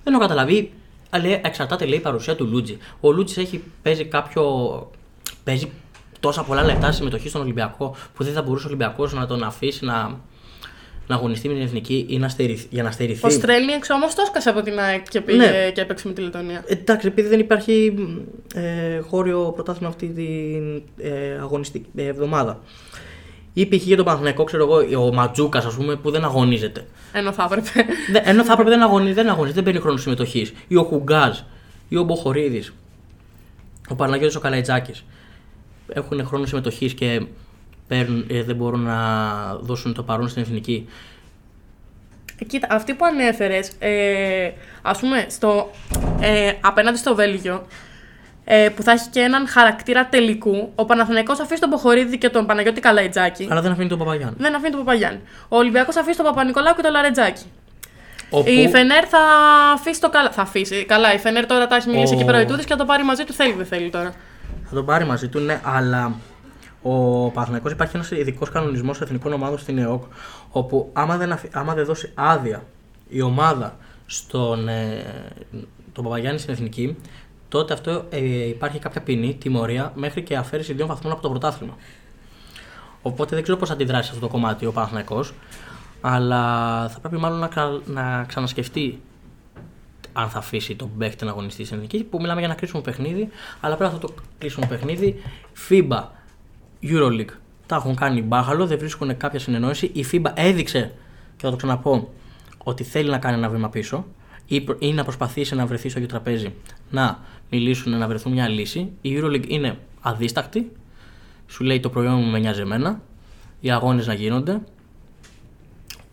[0.04, 0.72] Δεν έχω καταλαβεί.
[1.10, 2.78] Αλλά εξαρτάται λέει η παρουσία του Λούτζη.
[3.00, 4.44] Ο Λούτζης έχει παίζει κάποιο.
[5.44, 5.70] παίζει
[6.20, 9.84] τόσα πολλά λεπτά συμμετοχή στον Ολυμπιακό που δεν θα μπορούσε ο Ολυμπιακός να τον αφήσει
[9.84, 10.18] να,
[11.06, 13.26] να αγωνιστεί με την εθνική ή να στερηθεί, για να στερηθεί.
[13.26, 15.70] Ο Στρέλνιεξ όμως το έσκασε από την ΑΕΚ και πήγε Ναι.
[15.74, 16.64] και έπαιξε με τη Λετωνία.
[16.66, 17.94] Εντάξει, επειδή δεν υπάρχει
[18.54, 22.60] ε, χώριο πρωτάθλημα αυτή την ε, αγωνιστική ε, εβδομάδα.
[23.58, 23.82] Ή π.χ.
[23.84, 26.86] για τον Παναθηναϊκό, ξέρω εγώ, ο Ματζούκας, ας πούμε, που δεν αγωνίζεται.
[27.12, 27.70] Ενώ θα έπρεπε.
[28.12, 30.52] Δε- Ενώ θα έπρεπε δεν αγωνίζεται, δεν αγωνίζεται, δεν παίρνει χρόνο συμμετοχής.
[30.68, 31.38] Ή ο Χουγκάζ,
[31.88, 32.72] ή ο Μποχορίδης,
[33.88, 35.04] ο Παναγιώτης ο Καλαϊτζάκης.
[35.92, 37.22] Έχουν χρόνο συμμετοχής και
[37.88, 38.98] παίρνουν, ε, δεν μπορούν να
[39.60, 40.88] δώσουν το παρόν στην εθνική.
[42.38, 44.50] Ε, Κοίτα, αυτή που ανέφερες, ε,
[44.82, 45.70] ας πούμε, στο,
[46.20, 47.66] ε, απέναντι στο Βέλγιο,
[48.48, 52.46] ε, που θα έχει και έναν χαρακτήρα τελικού, ο Παναθηναϊκός αφήσει τον Ποχορίδη και τον
[52.46, 53.46] Παναγιώτη Καλαϊτζάκη.
[53.50, 54.34] Αλλά δεν αφήνει τον Παπαγιάννη.
[54.38, 55.20] Δεν αφήνει τον Παπαγιάννη.
[55.48, 57.42] Ο Ολυμπιακός θα αφήσει τον Παπα-Νικολάου και τον Λαρετζάκη.
[58.30, 59.18] Όπου Η Φενέρ θα
[59.74, 60.30] αφήσει το καλά.
[60.30, 60.84] Θα αφήσει.
[60.84, 62.84] Καλά, η Φενέρ τώρα τα έχει μιλήσει Ο- εκεί πέρα ο Ιτούδης και θα το
[62.84, 63.32] πάρει μαζί του.
[63.32, 64.12] Θέλει, δεν θέλει τώρα.
[64.64, 66.14] θα τον πάρει μαζί του, ναι, αλλά
[66.82, 70.02] ο Παναθηναϊκός υπάρχει ένας ειδικός κανονισμός εθνικών ομάδων στην ΕΟΚ,
[70.50, 72.62] όπου άμα δεν, αφ- άμα δεν δώσει άδεια
[73.08, 75.04] η ομάδα στον ε,
[75.92, 76.96] τον Παπαγιάννη στην εθνική,
[77.56, 81.76] τότε αυτό ε, υπάρχει κάποια ποινή, τιμωρία, μέχρι και αφαίρεση δύο βαθμών από το πρωτάθλημα.
[83.02, 85.32] Οπότε δεν ξέρω πώς θα αντιδράσει σε αυτό το κομμάτι ο Παναθηναϊκός,
[86.00, 86.42] αλλά
[86.88, 89.00] θα πρέπει μάλλον να, κα- να ξανασκεφτεί
[90.12, 93.28] αν θα αφήσει τον παίχτη να αγωνιστεί στην εθνική, που μιλάμε για ένα κρίσιμο παιχνίδι,
[93.60, 95.22] αλλά πέρα από αυτό το κρίσιμο παιχνίδι,
[95.68, 96.02] FIBA,
[96.82, 97.34] Euroleague
[97.66, 99.90] τα έχουν κάνει μπάχαλο, δεν βρίσκουν κάποια συνεννόηση.
[99.92, 100.92] Η FIBA έδειξε,
[101.36, 102.12] και θα το ξαναπώ,
[102.64, 104.06] ότι θέλει να κάνει ένα βήμα πίσω
[104.46, 106.54] ή, προ- ή να προσπαθήσει να βρεθεί στο ίδιο τραπέζι
[106.90, 107.18] να
[107.50, 108.92] μιλήσουν, να βρεθούν μια λύση.
[109.00, 110.72] Η Euroleague είναι αδίστακτη,
[111.46, 113.00] σου λέει το προϊόν μου με νοιάζει εμένα,
[113.60, 114.60] οι αγώνες να γίνονται,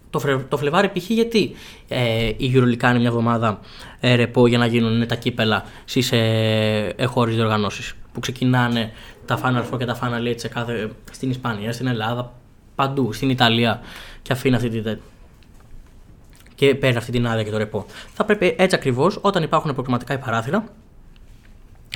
[0.09, 0.37] το, Φρε...
[0.37, 1.09] το Φλεβάρι π.χ.
[1.09, 1.51] γιατί
[1.87, 3.59] ε, η EuroLeague κάνει μια εβδομάδα
[3.99, 7.93] ε, ρεπό για να γίνουν τα κύπελα στις ε, εγχώριε διοργανώσεις.
[8.11, 8.91] Που ξεκινάνε
[9.25, 12.33] τα Final Four και τα Final Eight σε κάθε, στην Ισπανία, στην Ελλάδα,
[12.75, 13.81] παντού, στην Ιταλία
[14.21, 14.97] και αφήνει αυτή τη.
[16.67, 17.85] Και παίρνει αυτή την άδεια και το ρεπό.
[18.13, 20.63] Θα πρέπει έτσι ακριβώς όταν υπάρχουν προκριματικά η παράθυρα,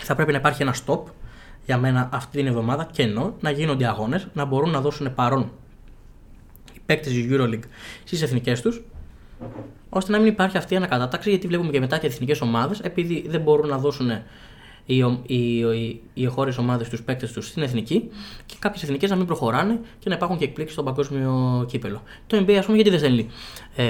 [0.02, 1.00] θα πρέπει να υπάρχει ένα stop
[1.66, 5.52] για μένα αυτή την εβδομάδα κενό, να γίνονται αγώνες, να μπορούν να δώσουν παρόν
[6.74, 7.68] οι παίκτες της Euroleague
[8.04, 8.82] στις εθνικές τους,
[9.90, 11.30] ώστε να μην υπάρχει αυτή η ανακατάταξη.
[11.30, 14.10] Γιατί βλέπουμε και μετά και εθνικές ομάδες, επειδή δεν μπορούν να δώσουν
[14.90, 18.10] οι, ο- οι, οι, οι εγχώριες ομάδες τους παίκτες τους στην εθνική
[18.46, 22.02] και κάποιες εθνικές να μην προχωράνε και να υπάρχουν και εκπλήξεις στο παγκόσμιο κύπελο.
[22.28, 23.28] Το NBA, ας πούμε, γιατί δεν στέλνει
[23.76, 23.86] ε,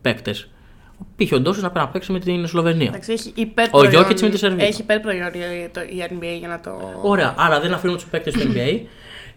[0.00, 0.48] παίκτες;
[1.16, 1.32] Π.χ.
[1.32, 2.86] ο Ντόσης να πρέπει να παίξει με την Σλοβενία.
[2.88, 4.66] Εντάξει, έχει υπέρ Ο προϊόν- Γιώκητς με τη Σερβία.
[4.66, 6.70] Έχει υπέρ προϊόν η- το- η NBA για να το.
[7.02, 8.80] Ωραία, άρα δεν αφήνουν τους παίκτες του NBA,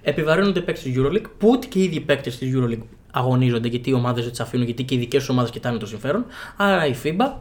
[0.02, 3.90] επιβαρύνονται οι παίκτες της Euroleague, που ούτε και οι ίδιοι παίκτες της Euroleague αγωνίζονται γιατί
[3.90, 6.26] οι ομάδες δεν τις αφήνουν, γιατί και οι δικές ομάδες κοιτάνε το συμφέρον.
[6.58, 7.32] Άρα η FIBA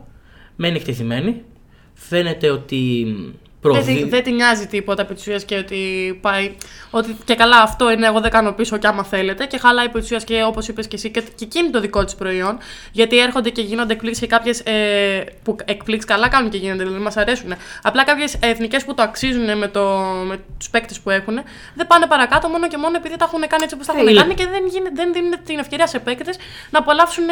[0.56, 1.42] μένει εκτεθειμένη.
[1.94, 3.06] Φαίνεται ότι
[3.60, 4.02] Δεν, προδίδει.
[4.02, 5.78] τη- δεν τη νοιάζει τίποτα επί της ουσίας και ότι
[6.22, 6.54] πάει.
[6.90, 9.46] Ότι και καλά αυτό είναι, εγώ δεν κάνω πίσω και άμα θέλετε.
[9.46, 12.04] Και χαλάει επί της ουσίας και όπως είπες και εσύ και, και εκείνη το δικό
[12.04, 12.58] της προϊόν.
[12.92, 14.60] Γιατί έρχονται και γίνονται εκπλήξεις και κάποιες.
[14.60, 17.52] Ε, που εκπλήξεις καλά κάνουν και γίνονται, δηλαδή μας αρέσουν.
[17.82, 19.88] Απλά κάποιες εθνικές που το αξίζουν με, το,
[20.26, 21.38] με τους παίκτες που έχουν
[21.74, 24.08] δεν πάνε παρακάτω μόνο και μόνο επειδή τα έχουν κάνει έτσι όπως τα Ε, έχουν
[24.08, 26.36] είναι- κάνει και δεν, γίνεται, δεν δίνουν την ευκαιρία σε παίκτες
[26.70, 27.24] να απολαύσουν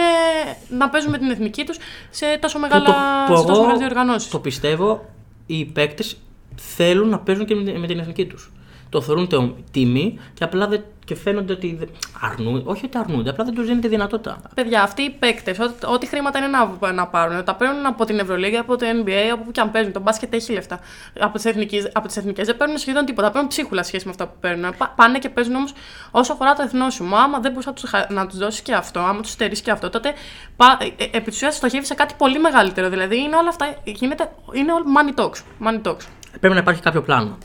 [0.68, 1.76] να παίζουν με την εθνική τους
[2.10, 2.90] σε τόσο μεγάλα που
[3.32, 4.30] το, σε τόσο εγώ μεγάλες διοργανώσεις.
[4.30, 5.04] το πιστεύω,
[5.46, 6.16] οι παίκτες
[6.54, 8.52] θέλουν να παίζουν και με, με την εθνική τους.
[8.88, 11.76] Το θεωρούν τε- τιμή και απλά δεν, και φαίνονται ότι.
[11.78, 11.88] δεν-
[12.20, 14.40] Αρνούν, όχι ότι αρνούνται, απλά δεν τους δίνει τη δυνατότητα.
[14.54, 16.46] Παιδιά, αυτοί οι παίκτες, ό,τι χρήματα είναι
[16.80, 19.70] να, να πάρουν, τα παίρνουν από την Ευρωλίγα, από το NBA, από που και αν
[19.70, 19.92] παίζουν.
[19.92, 20.80] Το μπάσκετ έχει λεφτά.
[21.20, 23.30] Από τις εθνικέ από τις εθνικές δεν παίρνουν σχεδόν τίποτα.
[23.30, 24.74] Παίρνουν ψίχουλα σχέση με αυτά που παίρνουν.
[24.78, 25.72] Πα- πάνε και παίζουν όμως
[26.10, 27.16] όσο αφορά το εθνόσημο.
[27.16, 29.90] Άμα δεν μπορείς να τους να τους δώσεις και αυτό, άμα τους στερήσει και αυτό,
[29.90, 30.12] τότε
[30.56, 32.88] πα, ε, ε, επί της ουσίας στοχεύεις σε κάτι πολύ μεγαλύτερο.
[32.88, 33.74] Δηλαδή είναι όλα αυτά.
[33.84, 35.38] Γίνεται, είναι all money talks.
[35.68, 36.04] Money talks.
[36.40, 37.38] Πρέπει να υπάρχει κάποιο πλάνο.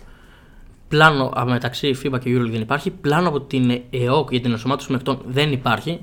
[0.91, 2.91] Πλάνο α, μεταξύ FIBA και EuroLeague δεν υπάρχει.
[2.91, 5.99] Πλάνο από την ΕΟΚ για την ενσωμάτωση μεχτών δεν υπάρχει.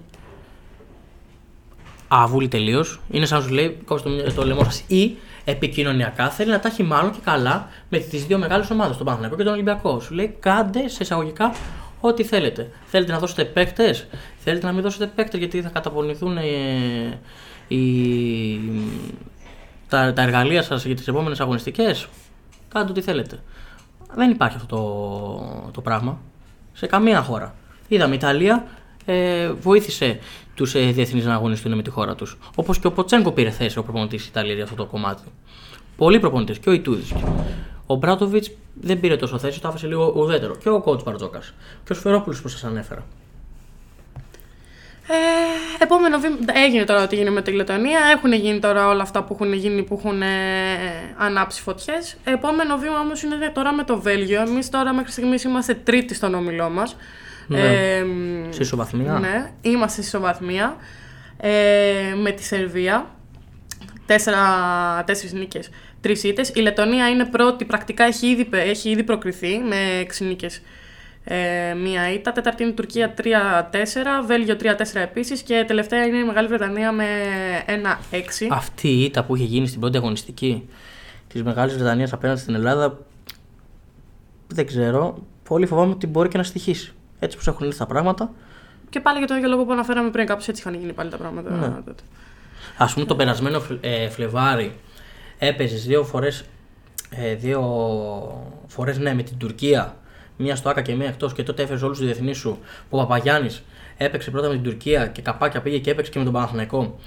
[2.09, 3.01] Αβούλη τελείως.
[3.11, 4.85] Είναι σαν να σου λέει κόψτε το, το λαιμό σας.
[4.87, 9.05] Ή επικοινωνιακά θέλει να τα έχει μάλλον και καλά με τις δύο μεγάλες ομάδες, τον
[9.07, 10.01] Παναθηναϊκό και τον Ολυμπιακό.
[10.01, 11.55] Σου λέει κάντε σε εισαγωγικά
[12.01, 12.71] ό,τι θέλετε.
[12.87, 14.07] Θέλετε να δώσετε παίκτες,
[14.39, 16.45] θέλετε να μην δώσετε παίκτες γιατί θα καταπονηθούν ε,
[17.69, 17.79] οι,
[19.89, 22.09] τα, τα εργαλεία σας για τις επόμενες αγωνιστικές;
[22.69, 23.39] Κάντε ό,τι θέλετε.
[24.15, 26.19] Δεν υπάρχει αυτό το, το πράγμα
[26.73, 27.55] σε καμία χώρα.
[27.89, 28.67] Είδαμε, η Ιταλία
[29.05, 30.19] ε, βοήθησε
[30.55, 32.39] τους ε, διεθνείς να αγωνιστούν με τη χώρα τους.
[32.55, 35.23] Όπως και ο Ποτσέγκο πήρε θέση ο προπονητής της Ιταλίας για αυτό το κομμάτι.
[35.97, 37.15] Πολλοί προπονητές και ο Ιτούδης.
[37.87, 40.57] Ο Μπράτοβιτς δεν πήρε τόσο θέση, το άφησε λίγο ουδέτερο.
[40.57, 41.55] Και ο κότσου Μπαρτζόκας.
[41.85, 43.05] Και ο Σφερόπουλος που σας ανέφερα.
[45.11, 46.37] Ε, επόμενο βήμα.
[46.55, 47.99] Έγινε τώρα ό,τι γίνει με τη Λετωνία.
[48.17, 50.27] Έχουν γίνει τώρα όλα αυτά που έχουν γίνει που έχουν ε,
[51.17, 52.17] ανάψει φωτιές.
[52.25, 54.41] Επόμενο βήμα όμως είναι τώρα με το Βέλγιο.
[54.41, 56.97] Εμείς τώρα μέχρι στιγμής είμαστε τρίτοι στον όμιλό μας.
[57.47, 57.61] Ναι.
[57.61, 58.05] Ε,
[58.49, 59.13] Σε ισοβαθμία.
[59.13, 60.77] Ναι, είμαστε σε ισοβαθμία.
[61.41, 63.07] Ε, με τη Σερβία.
[64.07, 64.39] Τέσσερα,
[65.07, 65.69] τέσσερις νίκες,
[66.01, 66.49] τρεις ήττες.
[66.49, 70.63] Η Λετωνία είναι πρώτη, πρακτικά έχει ήδη, πε- έχει ήδη προκριθεί με έξι νίκες.
[71.31, 72.33] Ε, μία ήττα.
[72.33, 73.23] Τέταρτη είναι η Τουρκία 3-4,
[74.27, 74.65] Βέλγιο 3-4
[74.95, 77.05] επίσης και τελευταία είναι η Μεγάλη Βρετανία με
[77.67, 78.47] 1-6.
[78.51, 80.69] Αυτή η ήττα που είχε γίνει στην πρώτη αγωνιστική
[81.29, 82.99] της Μεγάλης Βρετανίας απέναντι στην Ελλάδα,
[84.47, 85.19] δεν ξέρω.
[85.49, 86.93] Πολύ φοβάμαι ότι μπορεί και να στοιχήσει.
[87.19, 88.31] Έτσι που έχουν λύσει τα πράγματα.
[88.91, 91.17] Και πάλι για τον ίδιο λόγο που αναφέραμε πριν, κάπως έτσι είχαν γίνει πάλι τα
[91.17, 91.51] πράγματα.
[91.51, 91.67] Ναι.
[91.69, 92.03] τότε.
[92.77, 94.75] Α πούμε, τον περασμένο Φλε- ε, Φλεβάρι
[95.39, 96.45] έπαιζες δύο φορές.
[97.11, 97.63] Ε, δύο
[98.67, 99.97] φορές ναι, με την Τουρκία.
[100.41, 102.59] Μία στο ΑΚΑ και μία εκτός και τότε έφερες όλους τους διεθνείς σου.
[102.91, 103.63] Που ο Παπαγιάννης
[103.97, 106.99] έπαιξε πρώτα με την Τουρκία και καπάκια πήγε και έπαιξε και με τον Παναθηναϊκό.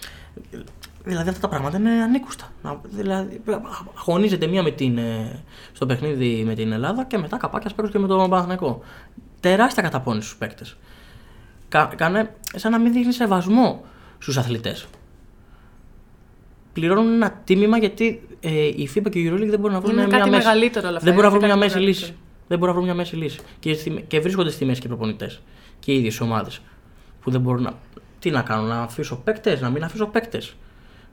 [1.04, 2.52] Δηλαδή αυτά τα πράγματα είναι ανήκουστα.
[2.63, 3.41] Να- Δηλαδή,
[4.00, 5.39] αγωνίζεται μία με την, ε,
[5.74, 8.82] στο παιχνίδι με την Ελλάδα και μετά καπάκια παίξουν και με τον Παναθηναϊκό.
[9.39, 10.78] Τεράστια καταπώνηση στους παίκτες.
[11.70, 13.84] Κα, κάνε σαν να μην δείχνει σεβασμό
[14.17, 14.86] στους αθλητές.
[16.74, 20.08] Πληρώνουν ένα τίμημα γιατί ε, η FIBA και η EuroLeague δεν μπορούν να βρουν Είναι
[20.08, 20.44] μια κάτι μέση.
[20.46, 22.15] μεγαλύτερο όλα αυτά, Δεν μπορούν να είναι βρουν μια κάτι μέση λύση.
[22.52, 22.58] Μεγαλύτερο.
[22.58, 23.40] Δεν μπορούν να βρουν μια μέση λύση.
[23.60, 25.42] Και, στη- και βρίσκονται στη μέση και οι προπονητές
[25.80, 26.62] και οι ίδιες ομάδες
[27.22, 27.74] που δεν μπορούν να.
[28.20, 30.54] Τι να κάνουν, να αφήσω παίκτες, να μην αφήσω παίκτες.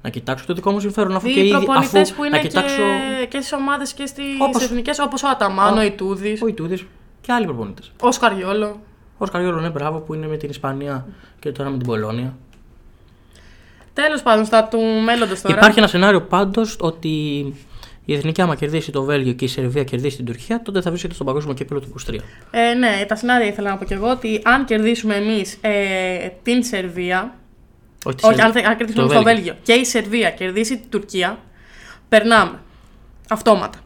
[0.02, 1.50] Να κοιτάξω το δικό μου συμφέρον αφού και Οι ήδη.
[1.50, 2.76] προπονητές Αφού, που είναι να κοιτάξω.
[3.20, 6.46] και, και στις ομάδες και στι Όπως- εθνικές, όπως ο Αταμάνο, Ο- η Τούδη, Ο
[6.46, 6.84] Ιτούδης
[7.20, 7.92] και άλλοι προπονητές.
[8.00, 8.80] ο Σκαριόλο.
[9.18, 11.06] Ο Σκαριόλο, ναι, μπράβο που είναι με την Ισπανία
[11.38, 12.36] και τώρα με την Πολώνια.
[13.92, 15.56] Τέλος πάντων, στα του μέλλοντος τώρα.
[15.56, 17.44] Υπάρχει ένα σενάριο πάντως ότι
[18.10, 21.14] η εθνική, άμα κερδίσει το Βέλγιο και η Σερβία κερδίσει την Τουρκία, τότε θα βρίσκεται
[21.14, 22.18] στον παγκόσμιο κύπελο του 23.
[22.50, 26.62] Ε, ναι, τα σενάρια ήθελα να πω κι εγώ ότι αν κερδίσουμε εμείς ε, την
[26.62, 27.34] Σερβία.
[28.04, 28.44] Όχι, τη Όχι, Σερβία.
[28.44, 31.38] αν, θε- αν κερδίσουμε Το εμείς το Βέλγιο και η Σερβία κερδίσει την Τουρκία,
[32.08, 32.60] περνάμε.
[33.28, 33.78] Αυτόματα.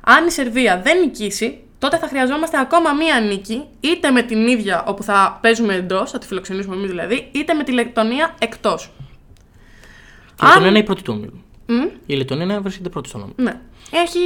[0.00, 4.84] Αν η Σερβία δεν νικήσει, τότε θα χρειαζόμαστε ακόμα μία νίκη, είτε με την ίδια
[4.86, 8.90] όπου θα παίζουμε εντός, θα τη φιλοξενήσουμε εμείς δηλαδή, είτε με τη Λετωνία εκτός.
[10.34, 11.44] Και η Λετωνία είναι η πρώτη του ομίλου.
[12.10, 13.34] Μμ, Η Λετωνία είναι- βρίσκεται πρώτη στον όμιλο.
[13.38, 13.60] Ναι.
[13.90, 14.18] Έχει...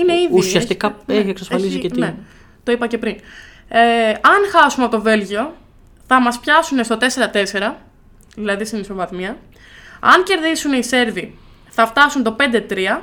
[0.00, 0.28] Είναι ήδη.
[0.34, 2.14] Ουσιαστικά έχει εξασφαλίσει και την- Ναι,
[2.62, 3.16] το είπα και πριν.
[3.68, 5.54] Ε, αν χάσουμε από το Βέλγιο,
[6.06, 7.74] θα μας πιάσουν στο 4-4,
[8.36, 9.38] δηλαδή στην ισοβαθμία.
[10.00, 13.00] Αν κερδίσουν οι Σέρβοι, θα φτάσουν το 5-3,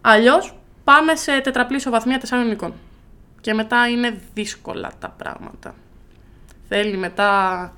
[0.00, 2.74] αλλιώς πάμε σε τετραπλή ισοβαθμία τεσσάρων νικών.
[3.40, 5.74] Και μετά είναι δύσκολα τα πράγματα.
[6.68, 7.72] Θέλει μετά...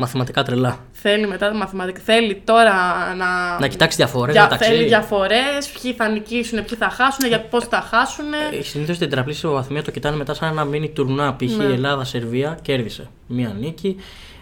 [0.00, 0.78] Μαθηματικά τρελά.
[0.92, 2.00] Θέλει μετά μαθηματικά.
[2.04, 2.72] Θέλει τώρα
[3.16, 3.58] να.
[3.60, 4.70] Να κοιτάξει διαφορές Για, μεταξύ.
[4.70, 8.24] θέλει διαφορές, ποιοι θα νικήσουν, ποιοι θα χάσουν, για πώς θα χάσουν.
[8.62, 11.36] Συνήθως την τετραπλή ισοβαθμία το κοιτάνε μετά σαν ένα μίνι τουρνά.
[11.36, 11.56] Π.χ.
[11.56, 11.64] Ναι.
[11.64, 13.96] η Ελλάδα-Σερβία κέρδισε μία νίκη.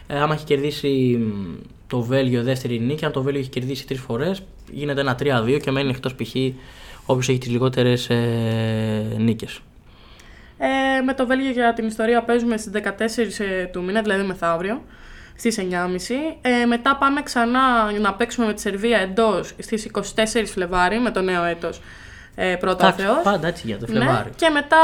[0.07, 4.01] Ε, άμα έχει κερδίσει μ, το Βέλγιο δεύτερη νίκη, αν το Βέλγιο έχει κερδίσει τρεις
[4.01, 4.43] φορές,
[4.73, 6.35] γίνεται ένα 3-2 και μένει εκτός π.χ.
[7.07, 9.61] όποιος έχει τις λιγότερες ε, νίκες.
[10.59, 12.81] Ε, με το Βέλγιο για την ιστορία παίζουμε στις 14
[13.39, 14.83] ε, του μήνα, δηλαδή μεθαύριο,
[15.39, 15.65] στις 9.30.
[16.41, 20.01] Ε, μετά πάμε ξανά να παίξουμε με τη Σερβία εντός στις 24
[20.47, 21.81] Φλεβάρι με το νέο έτος.
[22.39, 23.23] Ε, πρώτα ο Εντάξει, Θεός.
[23.23, 24.31] πάντα έτσι για το Ναι, Φλεβάρι.
[24.37, 24.77] και μετά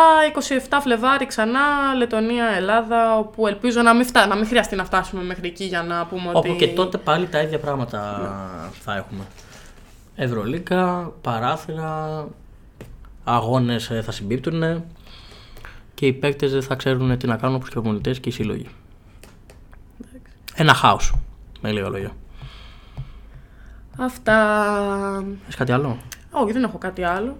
[0.70, 1.60] 27 Φλεβάρι ξανά
[1.96, 5.82] Λετωνία, Ελλάδα, όπου ελπίζω να μην, φτά, να μην χρειαστεί να φτάσουμε μέχρι εκεί για
[5.82, 6.48] να πούμε ότι...
[6.48, 7.98] Όπου και τότε πάλι τα ίδια πράγματα
[8.84, 9.24] θα έχουμε.
[10.16, 12.26] Ευρωλίκα, παράθυρα,
[13.24, 14.84] αγώνες ε, θα συμπίπτουν
[15.94, 18.32] και οι παίκτες δεν θα ξέρουν τι να κάνουν όπως και οι προπονητές και οι
[18.32, 18.66] σύλλογοι.
[20.54, 21.14] Ένα χάος,
[21.60, 22.10] με λίγα λόγια.
[23.98, 24.36] Αυτά...
[25.42, 25.98] Έχεις κάτι άλλο;
[26.30, 27.38] Όχι, δεν έχω κάτι άλλο.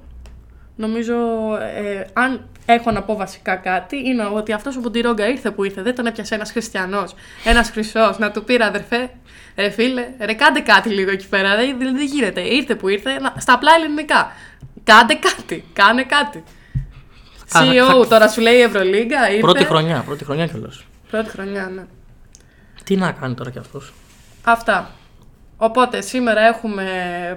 [0.76, 1.14] Νομίζω,
[1.60, 5.82] ε, αν έχω να πω βασικά κάτι, είναι ότι αυτός ο Μποντιρόγκα ήρθε που ήρθε.
[5.82, 9.10] Δεν τον έπιασε ένας χριστιανός, ένας χρυσός, να του πει ρε αδερφέ,
[9.56, 11.56] ρε φίλε, ρε κάντε κάτι λίγο εκεί πέρα.
[11.56, 12.40] Δεν, δεν, δεν γίνεται.
[12.40, 14.32] Ήρθε που ήρθε, να- στα απλά ελληνικά.
[14.84, 16.38] Κάντε κάτι, κάνε κάτι.
[17.52, 19.28] Α, CEO, θα- τώρα σου λέει η Ευρωλίγκα.
[19.28, 19.40] Ήρθε.
[19.40, 20.84] Πρώτη χρονιά, πρώτη χρονιά κιόλας.
[21.10, 21.82] Πρώτη χρονιά, ναι.
[22.84, 23.92] Τι να κάνει τώρα κι αυτός;
[24.44, 24.90] Αυτά.
[25.56, 26.84] Οπότε σήμερα έχουμε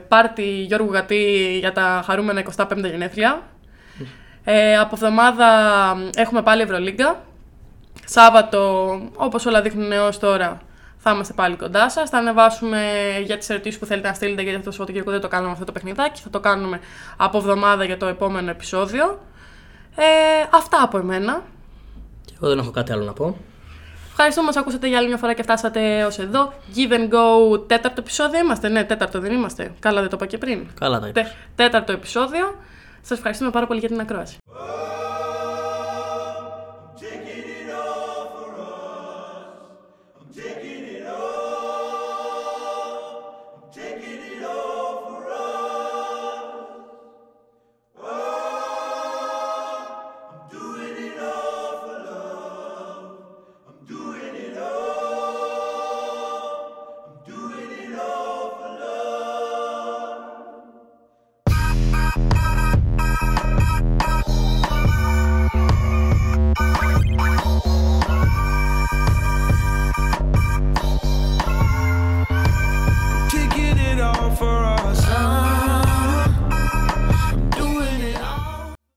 [0.08, 3.42] πάρτι Γιώργου Γατή για τα χαρούμενα 25 γενέθλια.
[4.44, 5.48] Ε, από εβδομάδα
[6.16, 7.24] έχουμε πάλι Ευρωλίγκα.
[8.06, 10.62] Σάββατο, όπως όλα δείχνουν έως τώρα,
[10.98, 12.10] θα είμαστε πάλι κοντά σας.
[12.10, 12.92] Θα ανεβάσουμε
[13.26, 15.66] για τις ερωτήσεις που θέλετε να στείλετε, γιατί αυτό το Σαββατοκύριακο δεν το κάνουμε αυτό
[15.66, 16.22] το παιχνιδάκι.
[16.22, 16.80] Θα το κάνουμε
[17.18, 19.20] από εβδομάδα για το επόμενο επεισόδιο.
[19.96, 20.04] Ε,
[20.54, 21.44] αυτά από εμένα.
[22.26, 23.38] Και εγώ δεν έχω κάτι άλλο να πω.
[24.18, 26.54] Ευχαριστούμε που μας ακούσατε για άλλη μια φορά και φτάσατε ως εδώ.
[26.76, 28.70] Give and go, τέταρτο επεισόδιο είμαστε.
[28.70, 29.74] Ναι, τέταρτο δεν είμαστε.
[29.80, 30.68] Καλά δεν το είπα και πριν.
[30.80, 31.24] Καλά τα είπες.
[31.24, 32.56] Τε- τέταρτο επεισόδιο.
[33.02, 34.38] Σας ευχαριστούμε πάρα πολύ για την ακρόαση.